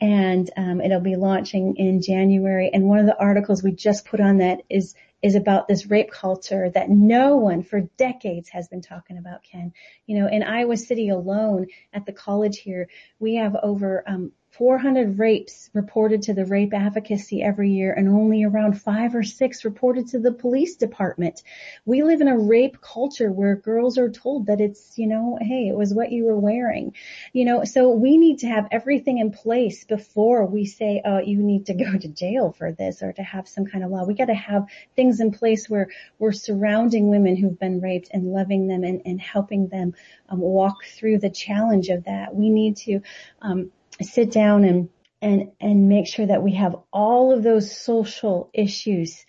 and 0.03 0.49
um, 0.57 0.81
it'll 0.81 0.99
be 0.99 1.15
launching 1.15 1.77
in 1.77 2.01
January. 2.01 2.69
And 2.73 2.83
one 2.83 2.99
of 2.99 3.05
the 3.05 3.17
articles 3.17 3.63
we 3.63 3.71
just 3.71 4.05
put 4.05 4.19
on 4.19 4.39
that 4.39 4.59
is 4.69 4.95
is 5.21 5.35
about 5.35 5.69
this 5.69 5.85
rape 5.85 6.11
culture 6.11 6.69
that 6.69 6.89
no 6.89 7.37
one 7.37 7.63
for 7.63 7.79
decades 7.95 8.49
has 8.49 8.67
been 8.67 8.81
talking 8.81 9.17
about, 9.17 9.41
Ken. 9.41 9.71
You 10.05 10.19
know, 10.19 10.27
in 10.27 10.43
Iowa 10.43 10.75
City 10.75 11.07
alone 11.07 11.67
at 11.93 12.05
the 12.05 12.11
college 12.11 12.57
here, 12.57 12.89
we 13.19 13.35
have 13.35 13.55
over 13.63 14.03
um, 14.05 14.33
400 14.53 15.17
rapes 15.17 15.71
reported 15.73 16.21
to 16.21 16.33
the 16.35 16.45
rape 16.45 16.75
advocacy 16.75 17.41
every 17.41 17.71
year 17.71 17.91
and 17.91 18.07
only 18.07 18.43
around 18.43 18.79
five 18.79 19.15
or 19.15 19.23
six 19.23 19.65
reported 19.65 20.07
to 20.09 20.19
the 20.19 20.31
police 20.31 20.75
department. 20.75 21.41
We 21.85 22.03
live 22.03 22.21
in 22.21 22.27
a 22.27 22.37
rape 22.37 22.79
culture 22.79 23.31
where 23.31 23.55
girls 23.55 23.97
are 23.97 24.11
told 24.11 24.45
that 24.45 24.61
it's, 24.61 24.95
you 24.95 25.07
know, 25.07 25.39
hey, 25.41 25.69
it 25.69 25.75
was 25.75 25.91
what 25.91 26.11
you 26.11 26.25
were 26.25 26.37
wearing. 26.37 26.93
You 27.33 27.45
know, 27.45 27.63
so 27.63 27.89
we 27.89 28.15
need 28.15 28.37
to 28.39 28.47
have 28.47 28.67
everything 28.69 29.17
in 29.17 29.31
place 29.31 29.85
before 29.85 30.45
we 30.45 30.65
say, 30.65 31.01
oh, 31.03 31.17
you 31.17 31.41
need 31.41 31.65
to 31.65 31.73
go 31.73 31.97
to 31.97 32.07
jail 32.07 32.51
for 32.51 32.71
this 32.71 33.01
or 33.01 33.11
to 33.11 33.23
have 33.23 33.47
some 33.47 33.65
kind 33.65 33.83
of 33.83 33.89
law. 33.89 34.05
We 34.05 34.13
got 34.13 34.25
to 34.25 34.35
have 34.35 34.67
things 34.95 35.19
in 35.19 35.31
place 35.31 35.67
where 35.67 35.89
we're 36.19 36.31
surrounding 36.31 37.09
women 37.09 37.35
who've 37.35 37.59
been 37.59 37.81
raped 37.81 38.09
and 38.13 38.31
loving 38.31 38.67
them 38.67 38.83
and, 38.83 39.01
and 39.03 39.19
helping 39.19 39.67
them 39.69 39.95
um, 40.29 40.39
walk 40.39 40.85
through 40.85 41.17
the 41.17 41.31
challenge 41.31 41.89
of 41.89 42.03
that. 42.03 42.35
We 42.35 42.51
need 42.51 42.77
to, 42.77 42.99
um, 43.41 43.71
sit 44.01 44.31
down 44.31 44.63
and 44.63 44.89
and 45.21 45.51
and 45.59 45.89
make 45.89 46.07
sure 46.07 46.25
that 46.25 46.43
we 46.43 46.53
have 46.53 46.75
all 46.91 47.31
of 47.31 47.43
those 47.43 47.75
social 47.75 48.49
issues 48.53 49.25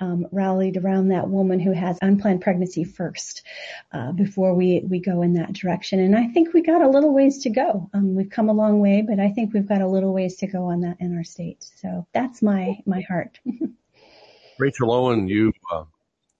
um, 0.00 0.26
rallied 0.30 0.76
around 0.76 1.08
that 1.08 1.28
woman 1.28 1.58
who 1.58 1.72
has 1.72 1.98
unplanned 2.00 2.40
pregnancy 2.40 2.84
first 2.84 3.42
uh, 3.92 4.12
before 4.12 4.54
we 4.54 4.84
we 4.88 5.00
go 5.00 5.22
in 5.22 5.34
that 5.34 5.52
direction. 5.52 6.00
And 6.00 6.16
I 6.16 6.28
think 6.28 6.52
we 6.52 6.62
got 6.62 6.82
a 6.82 6.88
little 6.88 7.12
ways 7.12 7.42
to 7.42 7.50
go. 7.50 7.90
Um, 7.92 8.14
we've 8.14 8.30
come 8.30 8.48
a 8.48 8.52
long 8.52 8.80
way, 8.80 9.02
but 9.06 9.18
I 9.18 9.30
think 9.30 9.52
we've 9.52 9.68
got 9.68 9.80
a 9.80 9.88
little 9.88 10.12
ways 10.12 10.36
to 10.36 10.46
go 10.46 10.64
on 10.66 10.80
that 10.82 10.98
in 11.00 11.16
our 11.16 11.24
state. 11.24 11.64
So 11.80 12.06
that's 12.12 12.42
my 12.42 12.78
my 12.86 13.00
heart. 13.00 13.38
Rachel 14.58 14.92
Owen, 14.92 15.28
you 15.28 15.52
uh, 15.72 15.84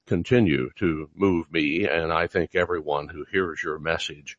continue 0.07 0.71
to 0.77 1.09
move 1.15 1.51
me, 1.53 1.87
and 1.87 2.13
I 2.13 2.27
think 2.27 2.55
everyone 2.55 3.09
who 3.09 3.25
hears 3.31 3.63
your 3.63 3.79
message 3.79 4.37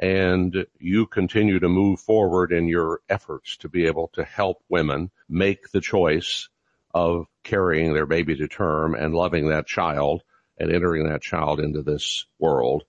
and 0.00 0.66
you 0.78 1.06
continue 1.06 1.58
to 1.58 1.68
move 1.68 2.00
forward 2.00 2.52
in 2.52 2.66
your 2.66 3.00
efforts 3.08 3.56
to 3.58 3.68
be 3.68 3.86
able 3.86 4.08
to 4.14 4.24
help 4.24 4.58
women 4.68 5.10
make 5.28 5.70
the 5.70 5.80
choice 5.80 6.48
of 6.94 7.26
carrying 7.44 7.92
their 7.92 8.06
baby 8.06 8.36
to 8.36 8.48
term 8.48 8.94
and 8.94 9.14
loving 9.14 9.48
that 9.48 9.66
child 9.66 10.22
and 10.58 10.72
entering 10.72 11.08
that 11.08 11.22
child 11.22 11.60
into 11.60 11.82
this 11.82 12.26
world. 12.38 12.84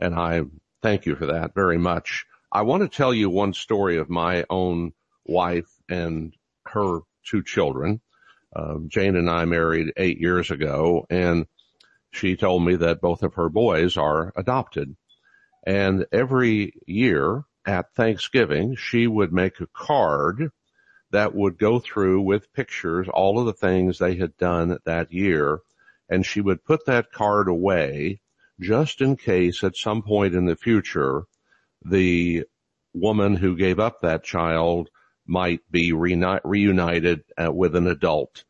And 0.00 0.14
I 0.14 0.42
thank 0.82 1.06
you 1.06 1.16
for 1.16 1.26
that 1.26 1.54
very 1.54 1.78
much. 1.78 2.24
I 2.50 2.62
want 2.62 2.82
to 2.82 2.96
tell 2.96 3.12
you 3.12 3.28
one 3.28 3.52
story 3.52 3.98
of 3.98 4.08
my 4.08 4.44
own 4.48 4.92
wife 5.26 5.70
and 5.88 6.34
her 6.66 7.00
two 7.24 7.42
children. 7.42 8.00
Uh, 8.54 8.76
Jane 8.86 9.16
and 9.16 9.28
I 9.28 9.44
married 9.44 9.92
eight 9.96 10.18
years 10.18 10.50
ago 10.50 11.06
and 11.10 11.46
she 12.10 12.36
told 12.36 12.64
me 12.64 12.76
that 12.76 13.02
both 13.02 13.22
of 13.22 13.34
her 13.34 13.48
boys 13.48 13.96
are 13.96 14.32
adopted. 14.34 14.96
And 15.68 16.06
every 16.12 16.72
year 16.86 17.44
at 17.66 17.92
Thanksgiving, 17.92 18.74
she 18.76 19.06
would 19.06 19.34
make 19.34 19.60
a 19.60 19.66
card 19.66 20.50
that 21.10 21.34
would 21.34 21.58
go 21.58 21.78
through 21.78 22.22
with 22.22 22.54
pictures, 22.54 23.06
all 23.12 23.38
of 23.38 23.44
the 23.44 23.52
things 23.52 23.98
they 23.98 24.16
had 24.16 24.34
done 24.38 24.78
that 24.86 25.12
year. 25.12 25.58
And 26.08 26.24
she 26.24 26.40
would 26.40 26.64
put 26.64 26.86
that 26.86 27.12
card 27.12 27.48
away 27.48 28.22
just 28.58 29.02
in 29.02 29.16
case 29.16 29.62
at 29.62 29.76
some 29.76 30.00
point 30.00 30.34
in 30.34 30.46
the 30.46 30.56
future, 30.56 31.24
the 31.84 32.44
woman 32.94 33.36
who 33.36 33.54
gave 33.54 33.78
up 33.78 34.00
that 34.00 34.24
child 34.24 34.88
might 35.26 35.60
be 35.70 35.92
reunited 35.92 37.24
uh, 37.36 37.52
with 37.52 37.76
an 37.76 37.88
adult. 37.88 38.42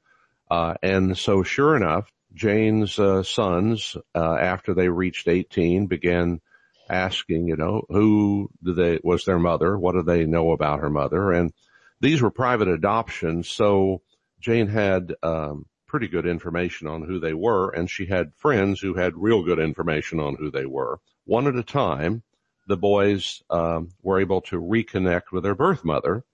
Uh, 0.48 0.74
and 0.85 1.18
so 1.18 1.42
sure 1.42 1.74
enough, 1.74 2.12
Jane's 2.33 2.96
uh, 2.96 3.24
sons, 3.24 3.96
uh, 4.14 4.37
after 4.37 4.72
they 4.72 4.88
reached 4.88 5.26
18, 5.26 5.88
began 5.88 6.40
asking, 6.88 7.48
you 7.48 7.57
know, 7.57 7.83
who 7.88 8.51
do 8.62 8.74
they, 8.74 9.01
was 9.03 9.24
their 9.24 9.38
mother? 9.38 9.79
What 9.79 9.92
do 9.92 10.03
they 10.03 10.27
know 10.27 10.53
about 10.53 10.81
her 10.81 10.90
mother? 10.90 11.33
And 11.33 11.53
these 12.01 12.22
were 12.22 12.31
private 12.31 12.68
adoptions. 12.68 13.48
So 13.48 14.03
Jane 14.40 14.68
had, 14.68 15.14
um, 15.22 15.66
pretty 15.88 16.07
good 16.07 16.27
information 16.27 16.87
on 16.87 17.03
who 17.03 17.18
they 17.18 17.33
were 17.33 17.70
and 17.70 17.90
she 17.90 18.07
had 18.07 18.35
friends 18.37 18.79
who 18.79 18.94
had 18.94 19.16
real 19.16 19.42
good 19.42 19.59
information 19.59 20.20
on 20.20 20.37
who 20.37 20.51
they 20.51 20.66
were. 20.66 21.01
One 21.24 21.46
at 21.46 21.57
a 21.57 21.62
time, 21.62 22.22
the 22.68 22.77
boys, 22.77 23.42
um, 23.48 23.88
were 24.03 24.20
able 24.20 24.42
to 24.42 24.61
reconnect 24.61 25.33
with 25.33 25.42
their 25.42 25.55
birth 25.55 25.85
mother. 25.85 26.24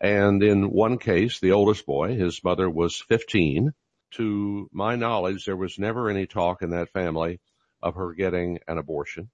And 0.00 0.42
in 0.42 0.70
one 0.70 0.98
case, 0.98 1.40
the 1.40 1.52
oldest 1.52 1.84
boy, 1.84 2.14
his 2.14 2.42
mother 2.42 2.70
was 2.70 3.00
15. 3.08 3.72
To 4.12 4.68
my 4.72 4.94
knowledge, 4.96 5.46
there 5.46 5.56
was 5.56 5.78
never 5.78 6.08
any 6.08 6.26
talk 6.26 6.62
in 6.62 6.70
that 6.70 6.92
family 6.92 7.40
of 7.82 7.94
her 7.96 8.12
getting 8.12 8.60
an 8.68 8.78
abortion 8.78 9.30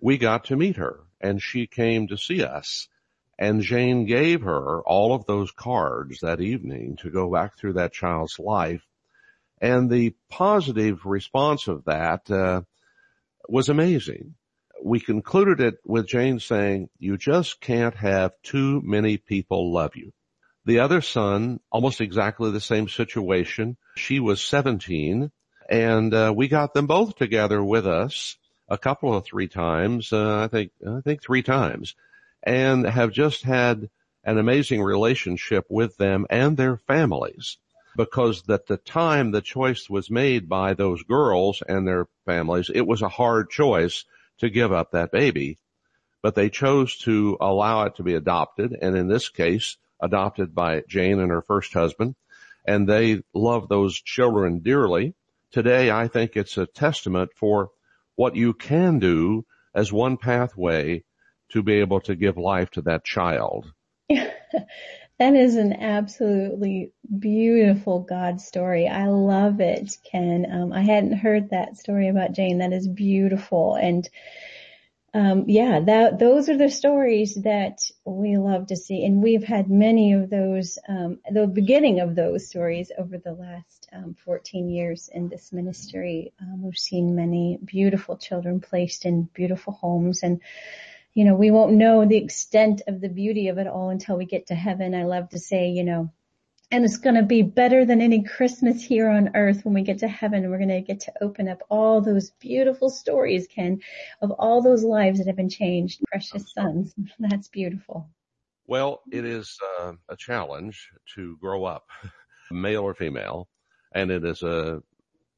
we 0.00 0.18
got 0.18 0.44
to 0.44 0.56
meet 0.56 0.76
her 0.76 1.00
and 1.20 1.42
she 1.42 1.66
came 1.66 2.08
to 2.08 2.18
see 2.18 2.44
us. 2.44 2.88
And 3.38 3.62
Jane 3.62 4.06
gave 4.06 4.42
her 4.42 4.80
all 4.82 5.14
of 5.14 5.26
those 5.26 5.50
cards 5.50 6.20
that 6.20 6.40
evening 6.40 6.96
to 7.00 7.10
go 7.10 7.32
back 7.32 7.58
through 7.58 7.74
that 7.74 7.92
child's 7.92 8.38
life. 8.38 8.82
And 9.60 9.90
the 9.90 10.14
positive 10.28 11.04
response 11.04 11.66
of 11.66 11.84
that 11.86 12.30
uh, 12.30 12.62
was 13.48 13.68
amazing. 13.68 14.34
We 14.82 15.00
concluded 15.00 15.60
it 15.60 15.78
with 15.84 16.06
Jane 16.06 16.38
saying, 16.38 16.90
you 16.98 17.16
just 17.16 17.60
can't 17.60 17.94
have 17.96 18.32
too 18.42 18.82
many 18.84 19.16
people 19.16 19.72
love 19.72 19.96
you. 19.96 20.12
The 20.66 20.80
other 20.80 21.00
son, 21.00 21.60
almost 21.70 22.00
exactly 22.00 22.50
the 22.50 22.60
same 22.60 22.88
situation. 22.88 23.76
She 23.96 24.20
was 24.20 24.42
17 24.42 25.30
and 25.68 26.14
uh, 26.14 26.32
we 26.36 26.48
got 26.48 26.74
them 26.74 26.86
both 26.86 27.16
together 27.16 27.62
with 27.62 27.86
us 27.86 28.36
a 28.68 28.78
couple 28.78 29.14
of 29.14 29.24
three 29.24 29.48
times, 29.48 30.12
uh, 30.12 30.44
I 30.44 30.48
think, 30.48 30.72
I 30.86 31.00
think 31.00 31.22
three 31.22 31.42
times, 31.42 31.94
and 32.42 32.86
have 32.86 33.12
just 33.12 33.42
had 33.42 33.88
an 34.24 34.38
amazing 34.38 34.82
relationship 34.82 35.66
with 35.68 35.96
them 35.96 36.26
and 36.30 36.56
their 36.56 36.76
families. 36.76 37.58
Because 37.96 38.42
at 38.48 38.66
the 38.66 38.76
time 38.76 39.30
the 39.30 39.40
choice 39.40 39.88
was 39.88 40.10
made 40.10 40.48
by 40.48 40.74
those 40.74 41.02
girls 41.04 41.62
and 41.68 41.86
their 41.86 42.08
families, 42.26 42.70
it 42.74 42.86
was 42.86 43.02
a 43.02 43.08
hard 43.08 43.50
choice 43.50 44.04
to 44.38 44.50
give 44.50 44.72
up 44.72 44.90
that 44.90 45.12
baby. 45.12 45.58
But 46.20 46.34
they 46.34 46.50
chose 46.50 46.96
to 47.00 47.36
allow 47.40 47.84
it 47.84 47.96
to 47.96 48.02
be 48.02 48.14
adopted, 48.14 48.76
and 48.80 48.96
in 48.96 49.06
this 49.06 49.28
case, 49.28 49.76
adopted 50.00 50.54
by 50.54 50.82
Jane 50.88 51.20
and 51.20 51.30
her 51.30 51.42
first 51.42 51.72
husband, 51.72 52.16
and 52.64 52.88
they 52.88 53.22
love 53.32 53.68
those 53.68 53.94
children 54.00 54.60
dearly. 54.60 55.14
Today, 55.52 55.90
I 55.90 56.08
think 56.08 56.36
it's 56.36 56.58
a 56.58 56.66
testament 56.66 57.30
for 57.36 57.70
what 58.16 58.36
you 58.36 58.54
can 58.54 58.98
do 58.98 59.44
as 59.74 59.92
one 59.92 60.16
pathway 60.16 61.02
to 61.50 61.62
be 61.62 61.74
able 61.74 62.00
to 62.00 62.14
give 62.14 62.36
life 62.36 62.70
to 62.70 62.82
that 62.82 63.04
child. 63.04 63.72
that 64.08 65.34
is 65.34 65.56
an 65.56 65.72
absolutely 65.72 66.92
beautiful 67.18 68.00
God 68.00 68.40
story. 68.40 68.88
I 68.88 69.06
love 69.06 69.60
it, 69.60 69.96
Ken. 70.10 70.46
Um, 70.50 70.72
I 70.72 70.82
hadn't 70.82 71.18
heard 71.18 71.50
that 71.50 71.76
story 71.76 72.08
about 72.08 72.32
Jane. 72.32 72.58
That 72.58 72.72
is 72.72 72.88
beautiful. 72.88 73.74
And 73.74 74.08
um, 75.14 75.44
yeah, 75.46 75.78
that 75.78 76.18
those 76.18 76.48
are 76.48 76.58
the 76.58 76.68
stories 76.68 77.36
that 77.36 77.88
we 78.04 78.36
love 78.36 78.66
to 78.66 78.76
see, 78.76 79.04
and 79.04 79.22
we've 79.22 79.44
had 79.44 79.70
many 79.70 80.12
of 80.12 80.28
those. 80.28 80.76
Um, 80.88 81.20
the 81.30 81.46
beginning 81.46 82.00
of 82.00 82.16
those 82.16 82.48
stories 82.48 82.90
over 82.98 83.18
the 83.18 83.32
last 83.32 83.88
um, 83.92 84.16
14 84.24 84.68
years 84.68 85.08
in 85.12 85.28
this 85.28 85.52
ministry, 85.52 86.32
um, 86.40 86.62
we've 86.62 86.76
seen 86.76 87.14
many 87.14 87.60
beautiful 87.64 88.16
children 88.16 88.60
placed 88.60 89.04
in 89.04 89.28
beautiful 89.32 89.72
homes, 89.72 90.24
and 90.24 90.40
you 91.14 91.24
know 91.24 91.36
we 91.36 91.52
won't 91.52 91.74
know 91.74 92.04
the 92.04 92.16
extent 92.16 92.82
of 92.88 93.00
the 93.00 93.08
beauty 93.08 93.46
of 93.48 93.58
it 93.58 93.68
all 93.68 93.90
until 93.90 94.16
we 94.16 94.24
get 94.24 94.48
to 94.48 94.56
heaven. 94.56 94.96
I 94.96 95.04
love 95.04 95.28
to 95.28 95.38
say, 95.38 95.68
you 95.68 95.84
know, 95.84 96.10
and 96.70 96.84
it's 96.84 96.98
going 96.98 97.16
to 97.16 97.22
be 97.22 97.42
better 97.42 97.84
than 97.84 98.00
any 98.00 98.22
Christmas 98.22 98.82
here 98.82 99.08
on 99.08 99.30
earth 99.34 99.64
when 99.64 99.74
we 99.74 99.82
get 99.82 99.98
to 99.98 100.08
heaven. 100.08 100.50
We're 100.50 100.58
going 100.58 100.68
to 100.68 100.80
get 100.80 101.00
to 101.00 101.12
open 101.20 101.48
up 101.48 101.62
all 101.68 102.00
those 102.00 102.30
beautiful 102.40 102.90
stories, 102.90 103.46
Ken, 103.46 103.80
of 104.20 104.30
all 104.32 104.62
those 104.62 104.82
lives 104.82 105.18
that 105.18 105.26
have 105.26 105.36
been 105.36 105.50
changed. 105.50 106.00
Precious 106.08 106.52
sons. 106.52 106.94
That's 107.18 107.48
beautiful. 107.48 108.08
Well, 108.66 109.02
it 109.12 109.24
is 109.24 109.58
uh, 109.78 109.92
a 110.08 110.16
challenge 110.16 110.88
to 111.14 111.36
grow 111.40 111.64
up, 111.64 111.84
male 112.50 112.82
or 112.82 112.94
female, 112.94 113.48
and 113.94 114.10
it 114.10 114.24
is 114.24 114.42
a, 114.42 114.82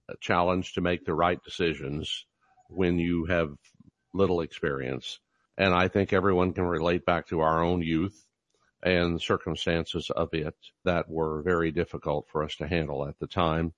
a 0.09 0.15
challenge 0.21 0.75
to 0.75 0.81
make 0.81 1.05
the 1.05 1.15
right 1.15 1.43
decisions 1.43 2.25
when 2.69 2.99
you 2.99 3.25
have 3.27 3.51
little 4.15 4.41
experience. 4.41 5.19
And 5.59 5.75
I 5.75 5.89
think 5.89 6.13
everyone 6.13 6.53
can 6.53 6.65
relate 6.65 7.05
back 7.05 7.29
to 7.29 7.41
our 7.41 7.65
own 7.65 7.83
youth 7.83 8.26
and 8.87 9.21
circumstances 9.21 10.11
of 10.11 10.29
it 10.33 10.55
that 10.85 11.11
were 11.11 11.43
very 11.43 11.73
difficult 11.73 12.29
for 12.31 12.45
us 12.45 12.55
to 12.55 12.69
handle 12.69 13.07
at 13.07 13.19
the 13.19 13.27
time. 13.27 13.75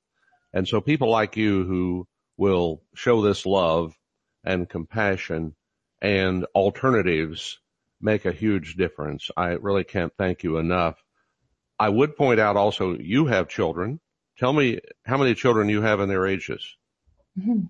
And 0.52 0.68
so 0.68 0.82
people 0.82 1.08
like 1.08 1.34
you 1.34 1.64
who 1.64 2.06
will 2.36 2.82
show 2.94 3.22
this 3.22 3.46
love 3.46 3.94
and 4.44 4.68
compassion 4.68 5.54
and 6.02 6.44
alternatives 6.54 7.58
make 8.02 8.26
a 8.26 8.32
huge 8.32 8.74
difference. 8.74 9.30
I 9.34 9.52
really 9.52 9.82
can't 9.82 10.12
thank 10.18 10.42
you 10.42 10.58
enough. 10.58 11.02
I 11.78 11.88
would 11.88 12.14
point 12.14 12.38
out 12.38 12.58
also 12.58 12.94
you 12.98 13.26
have 13.26 13.48
children. 13.48 14.00
Tell 14.38 14.52
me 14.52 14.80
how 15.06 15.16
many 15.16 15.34
children 15.34 15.70
you 15.70 15.80
have 15.80 16.00
and 16.00 16.10
their 16.10 16.26
ages. 16.26 16.76
Mm-hmm. 17.38 17.64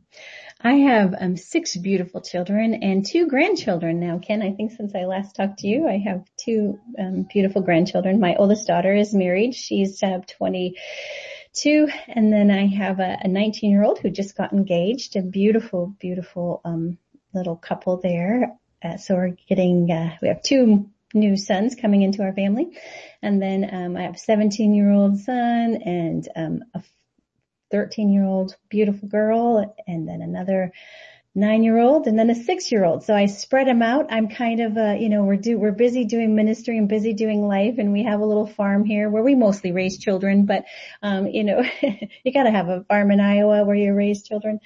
I 0.60 0.72
have 0.72 1.14
um, 1.20 1.36
six 1.36 1.76
beautiful 1.76 2.20
children 2.20 2.74
and 2.74 3.06
two 3.06 3.28
grandchildren 3.28 4.00
now, 4.00 4.18
Ken. 4.18 4.42
I 4.42 4.52
think 4.52 4.72
since 4.72 4.92
I 4.92 5.04
last 5.04 5.36
talked 5.36 5.60
to 5.60 5.68
you, 5.68 5.86
I 5.86 5.98
have 5.98 6.24
two 6.36 6.80
um, 6.98 7.28
beautiful 7.32 7.62
grandchildren. 7.62 8.18
My 8.18 8.34
oldest 8.34 8.66
daughter 8.66 8.92
is 8.92 9.14
married. 9.14 9.54
She's 9.54 10.02
uh, 10.02 10.18
22. 10.36 11.88
And 12.08 12.32
then 12.32 12.50
I 12.50 12.66
have 12.66 12.98
a, 12.98 13.18
a 13.22 13.28
19 13.28 13.70
year 13.70 13.84
old 13.84 14.00
who 14.00 14.10
just 14.10 14.36
got 14.36 14.52
engaged, 14.52 15.14
a 15.14 15.22
beautiful, 15.22 15.94
beautiful 16.00 16.60
um, 16.64 16.98
little 17.32 17.56
couple 17.56 18.00
there. 18.00 18.58
Uh, 18.82 18.96
so 18.96 19.14
we're 19.14 19.36
getting, 19.48 19.92
uh, 19.92 20.16
we 20.20 20.26
have 20.26 20.42
two 20.42 20.90
new 21.14 21.36
sons 21.36 21.76
coming 21.76 22.02
into 22.02 22.22
our 22.22 22.32
family. 22.32 22.76
And 23.22 23.40
then 23.40 23.68
um, 23.72 23.96
I 23.96 24.02
have 24.02 24.16
a 24.16 24.18
17 24.18 24.74
year 24.74 24.90
old 24.90 25.20
son 25.20 25.76
and 25.84 26.28
um, 26.34 26.64
a 26.74 26.82
13 27.70 28.12
year 28.12 28.24
old 28.24 28.56
beautiful 28.68 29.08
girl 29.08 29.74
and 29.86 30.08
then 30.08 30.22
another 30.22 30.72
nine 31.34 31.62
year 31.62 31.78
old 31.78 32.06
and 32.06 32.18
then 32.18 32.30
a 32.30 32.34
six 32.34 32.72
year 32.72 32.84
old. 32.84 33.04
So 33.04 33.14
I 33.14 33.26
spread 33.26 33.68
them 33.68 33.82
out. 33.82 34.06
I'm 34.10 34.28
kind 34.28 34.60
of, 34.60 34.76
uh, 34.76 34.96
you 34.98 35.08
know, 35.08 35.24
we're 35.24 35.36
do, 35.36 35.58
we're 35.58 35.72
busy 35.72 36.04
doing 36.04 36.34
ministry 36.34 36.76
and 36.78 36.88
busy 36.88 37.12
doing 37.12 37.46
life 37.46 37.76
and 37.78 37.92
we 37.92 38.02
have 38.04 38.20
a 38.20 38.26
little 38.26 38.46
farm 38.46 38.84
here 38.84 39.08
where 39.08 39.22
we 39.22 39.34
mostly 39.34 39.72
raise 39.72 39.98
children, 39.98 40.46
but, 40.46 40.64
um, 41.02 41.26
you 41.26 41.44
know, 41.44 41.62
you 42.24 42.32
gotta 42.32 42.50
have 42.50 42.68
a 42.68 42.84
farm 42.84 43.10
in 43.10 43.20
Iowa 43.20 43.64
where 43.64 43.76
you 43.76 43.94
raise 43.94 44.22
children. 44.22 44.60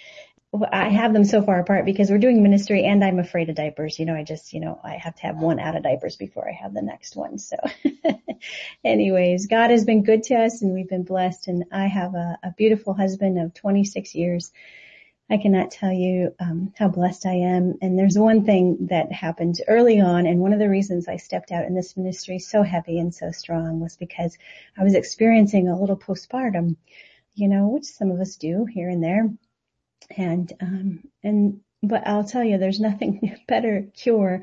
I 0.70 0.90
have 0.90 1.14
them 1.14 1.24
so 1.24 1.40
far 1.40 1.60
apart 1.60 1.86
because 1.86 2.10
we're 2.10 2.18
doing 2.18 2.42
ministry 2.42 2.84
and 2.84 3.02
I'm 3.02 3.18
afraid 3.18 3.48
of 3.48 3.56
diapers. 3.56 3.98
You 3.98 4.04
know, 4.04 4.14
I 4.14 4.22
just, 4.22 4.52
you 4.52 4.60
know, 4.60 4.78
I 4.84 4.96
have 4.96 5.14
to 5.16 5.22
have 5.22 5.38
one 5.38 5.58
out 5.58 5.76
of 5.76 5.82
diapers 5.82 6.16
before 6.16 6.46
I 6.46 6.52
have 6.52 6.74
the 6.74 6.82
next 6.82 7.16
one. 7.16 7.38
So 7.38 7.56
anyways, 8.84 9.46
God 9.46 9.70
has 9.70 9.86
been 9.86 10.02
good 10.02 10.24
to 10.24 10.34
us 10.34 10.60
and 10.60 10.74
we've 10.74 10.90
been 10.90 11.04
blessed 11.04 11.48
and 11.48 11.64
I 11.72 11.86
have 11.86 12.14
a, 12.14 12.38
a 12.42 12.52
beautiful 12.52 12.92
husband 12.92 13.40
of 13.40 13.54
26 13.54 14.14
years. 14.14 14.52
I 15.30 15.38
cannot 15.38 15.70
tell 15.70 15.92
you 15.92 16.34
um, 16.38 16.74
how 16.76 16.88
blessed 16.88 17.24
I 17.24 17.32
am. 17.34 17.78
And 17.80 17.98
there's 17.98 18.18
one 18.18 18.44
thing 18.44 18.88
that 18.90 19.10
happened 19.10 19.62
early 19.66 19.98
on, 19.98 20.26
and 20.26 20.40
one 20.40 20.52
of 20.52 20.58
the 20.58 20.68
reasons 20.68 21.08
I 21.08 21.16
stepped 21.16 21.52
out 21.52 21.64
in 21.64 21.74
this 21.74 21.96
ministry 21.96 22.38
so 22.38 22.62
heavy 22.62 22.98
and 22.98 23.14
so 23.14 23.30
strong 23.30 23.80
was 23.80 23.96
because 23.96 24.36
I 24.76 24.84
was 24.84 24.94
experiencing 24.94 25.68
a 25.68 25.80
little 25.80 25.96
postpartum, 25.96 26.76
you 27.34 27.48
know, 27.48 27.68
which 27.68 27.84
some 27.84 28.10
of 28.10 28.20
us 28.20 28.36
do 28.36 28.66
here 28.66 28.90
and 28.90 29.02
there 29.02 29.30
and, 30.16 30.52
um, 30.60 31.04
and, 31.22 31.60
but 31.82 32.06
I'll 32.06 32.24
tell 32.24 32.44
you, 32.44 32.58
there's 32.58 32.80
nothing 32.80 33.36
better 33.48 33.86
cure 33.94 34.42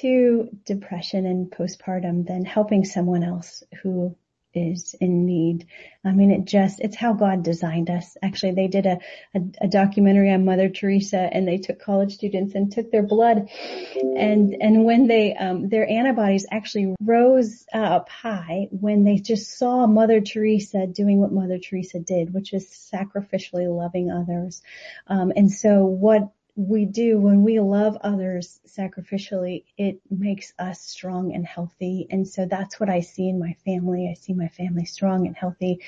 to 0.00 0.48
depression 0.64 1.26
and 1.26 1.50
postpartum 1.50 2.26
than 2.26 2.44
helping 2.44 2.84
someone 2.84 3.22
else 3.22 3.62
who 3.82 4.16
is 4.54 4.94
in 5.00 5.26
need. 5.26 5.66
I 6.04 6.12
mean, 6.12 6.30
it 6.30 6.44
just, 6.44 6.80
it's 6.80 6.96
how 6.96 7.14
God 7.14 7.42
designed 7.42 7.90
us. 7.90 8.16
Actually, 8.22 8.52
they 8.52 8.68
did 8.68 8.86
a, 8.86 8.98
a, 9.34 9.40
a, 9.62 9.68
documentary 9.68 10.30
on 10.30 10.44
Mother 10.44 10.68
Teresa 10.68 11.18
and 11.18 11.48
they 11.48 11.58
took 11.58 11.80
college 11.80 12.14
students 12.14 12.54
and 12.54 12.70
took 12.70 12.90
their 12.90 13.02
blood 13.02 13.48
and, 13.96 14.54
and 14.60 14.84
when 14.84 15.06
they, 15.06 15.34
um, 15.34 15.68
their 15.68 15.88
antibodies 15.88 16.46
actually 16.50 16.94
rose 17.00 17.64
up 17.72 18.08
high 18.08 18.68
when 18.70 19.04
they 19.04 19.16
just 19.16 19.58
saw 19.58 19.86
Mother 19.86 20.20
Teresa 20.20 20.86
doing 20.86 21.20
what 21.20 21.32
Mother 21.32 21.58
Teresa 21.58 21.98
did, 21.98 22.34
which 22.34 22.52
is 22.52 22.66
sacrificially 22.66 23.66
loving 23.66 24.10
others. 24.10 24.62
Um, 25.06 25.32
and 25.34 25.50
so 25.50 25.84
what 25.84 26.32
we 26.56 26.84
do 26.84 27.18
when 27.18 27.42
we 27.42 27.58
love 27.58 27.96
others 28.02 28.60
sacrificially, 28.66 29.64
it 29.76 30.00
makes 30.08 30.52
us 30.58 30.80
strong 30.80 31.34
and 31.34 31.44
healthy. 31.44 32.06
And 32.10 32.28
so 32.28 32.46
that's 32.46 32.78
what 32.78 32.88
I 32.88 33.00
see 33.00 33.28
in 33.28 33.40
my 33.40 33.56
family. 33.64 34.08
I 34.08 34.14
see 34.14 34.34
my 34.34 34.48
family 34.48 34.84
strong 34.84 35.26
and 35.26 35.36
healthy 35.36 35.80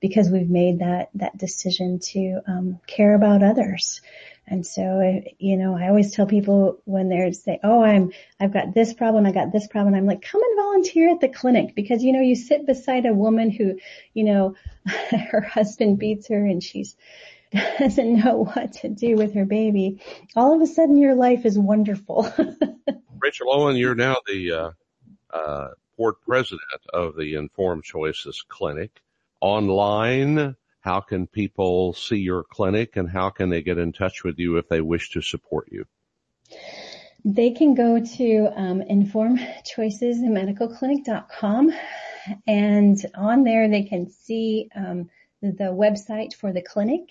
because 0.00 0.30
we've 0.30 0.48
made 0.48 0.78
that, 0.78 1.10
that 1.14 1.36
decision 1.36 1.98
to, 1.98 2.40
um, 2.46 2.80
care 2.86 3.14
about 3.14 3.42
others. 3.42 4.00
And 4.46 4.66
so, 4.66 5.22
you 5.38 5.56
know, 5.56 5.76
I 5.76 5.88
always 5.88 6.12
tell 6.12 6.26
people 6.26 6.80
when 6.84 7.08
they're 7.08 7.32
say, 7.32 7.60
oh, 7.62 7.82
I'm, 7.82 8.12
I've 8.38 8.52
got 8.52 8.74
this 8.74 8.92
problem, 8.92 9.26
I 9.26 9.32
got 9.32 9.52
this 9.52 9.66
problem. 9.66 9.94
I'm 9.94 10.06
like, 10.06 10.22
come 10.22 10.42
and 10.42 10.56
volunteer 10.56 11.10
at 11.10 11.20
the 11.20 11.28
clinic 11.28 11.74
because, 11.74 12.02
you 12.02 12.12
know, 12.12 12.20
you 12.20 12.36
sit 12.36 12.66
beside 12.66 13.06
a 13.06 13.14
woman 13.14 13.50
who, 13.50 13.78
you 14.12 14.24
know, 14.24 14.56
her 15.30 15.40
husband 15.40 15.98
beats 15.98 16.28
her 16.28 16.44
and 16.44 16.62
she's, 16.62 16.96
doesn't 17.78 18.24
know 18.24 18.44
what 18.44 18.72
to 18.72 18.88
do 18.88 19.14
with 19.16 19.34
her 19.34 19.44
baby, 19.44 20.00
all 20.34 20.54
of 20.54 20.62
a 20.62 20.66
sudden 20.66 20.96
your 20.96 21.14
life 21.14 21.46
is 21.46 21.56
wonderful. 21.58 22.26
Rachel 23.18 23.52
Owen, 23.52 23.76
you're 23.76 23.94
now 23.94 24.16
the 24.26 24.52
uh, 24.52 24.70
uh, 25.32 25.68
board 25.96 26.16
president 26.26 26.60
of 26.92 27.14
the 27.16 27.34
Informed 27.34 27.84
Choices 27.84 28.44
Clinic. 28.48 29.00
Online, 29.40 30.56
how 30.80 30.98
can 31.00 31.28
people 31.28 31.92
see 31.92 32.16
your 32.16 32.42
clinic 32.44 32.96
and 32.96 33.08
how 33.08 33.30
can 33.30 33.50
they 33.50 33.62
get 33.62 33.78
in 33.78 33.92
touch 33.92 34.24
with 34.24 34.36
you 34.38 34.58
if 34.58 34.68
they 34.68 34.80
wish 34.80 35.10
to 35.10 35.22
support 35.22 35.68
you? 35.70 35.84
They 37.24 37.52
can 37.52 37.74
go 37.74 38.00
to 38.00 38.50
um, 38.54 38.82
informedchoicesmedicalclinic.com 38.82 41.72
and 42.46 43.06
on 43.14 43.44
there 43.44 43.68
they 43.68 43.82
can 43.84 44.10
see 44.10 44.68
um, 44.74 45.10
the 45.52 45.72
website 45.72 46.34
for 46.34 46.52
the 46.52 46.62
clinic 46.62 47.10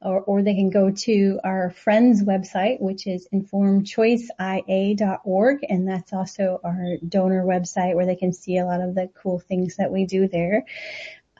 or, 0.00 0.22
or 0.22 0.42
they 0.42 0.54
can 0.54 0.70
go 0.70 0.90
to 0.90 1.38
our 1.44 1.70
friend's 1.70 2.22
website, 2.22 2.80
which 2.80 3.06
is 3.06 3.28
informedchoiceia.org. 3.32 5.66
And 5.68 5.88
that's 5.88 6.12
also 6.12 6.60
our 6.64 6.96
donor 7.08 7.44
website 7.44 7.94
where 7.94 8.06
they 8.06 8.16
can 8.16 8.32
see 8.32 8.58
a 8.58 8.64
lot 8.64 8.80
of 8.80 8.94
the 8.94 9.10
cool 9.20 9.38
things 9.38 9.76
that 9.76 9.90
we 9.90 10.06
do 10.06 10.28
there. 10.28 10.64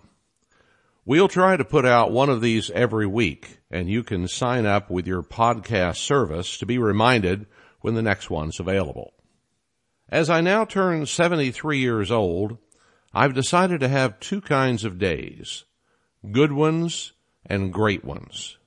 We'll 1.05 1.29
try 1.29 1.59
to 1.59 1.65
put 1.67 1.85
out 1.85 2.11
one 2.11 2.31
of 2.31 2.41
these 2.41 2.71
every 2.71 3.07
week, 3.07 3.59
and 3.71 3.91
you 3.91 4.05
can 4.05 4.27
sign 4.29 4.65
up 4.65 4.89
with 4.89 5.07
your 5.07 5.23
podcast 5.23 5.97
service 5.97 6.57
to 6.57 6.65
be 6.67 6.79
reminded 6.79 7.45
when 7.83 7.93
the 7.93 8.03
next 8.03 8.31
one's 8.31 8.59
available. 8.59 9.13
As 10.09 10.31
I 10.31 10.41
now 10.41 10.65
turn 10.65 11.05
73 11.05 11.79
years 11.79 12.11
old, 12.11 12.57
I've 13.15 13.35
decided 13.35 13.81
to 13.81 13.89
have 13.89 14.21
two 14.21 14.41
kinds 14.41 14.85
of 14.85 14.99
days, 14.99 15.65
good 16.31 16.53
ones 16.53 17.13
and 17.47 17.73
great 17.73 18.05
ones. 18.05 18.59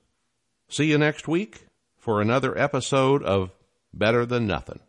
See 0.68 0.86
you 0.86 0.98
next 0.98 1.28
week 1.28 1.66
for 1.96 2.20
another 2.20 2.56
episode 2.58 3.22
of 3.22 3.52
Better 3.94 4.26
Than 4.26 4.46
Nothing. 4.46 4.80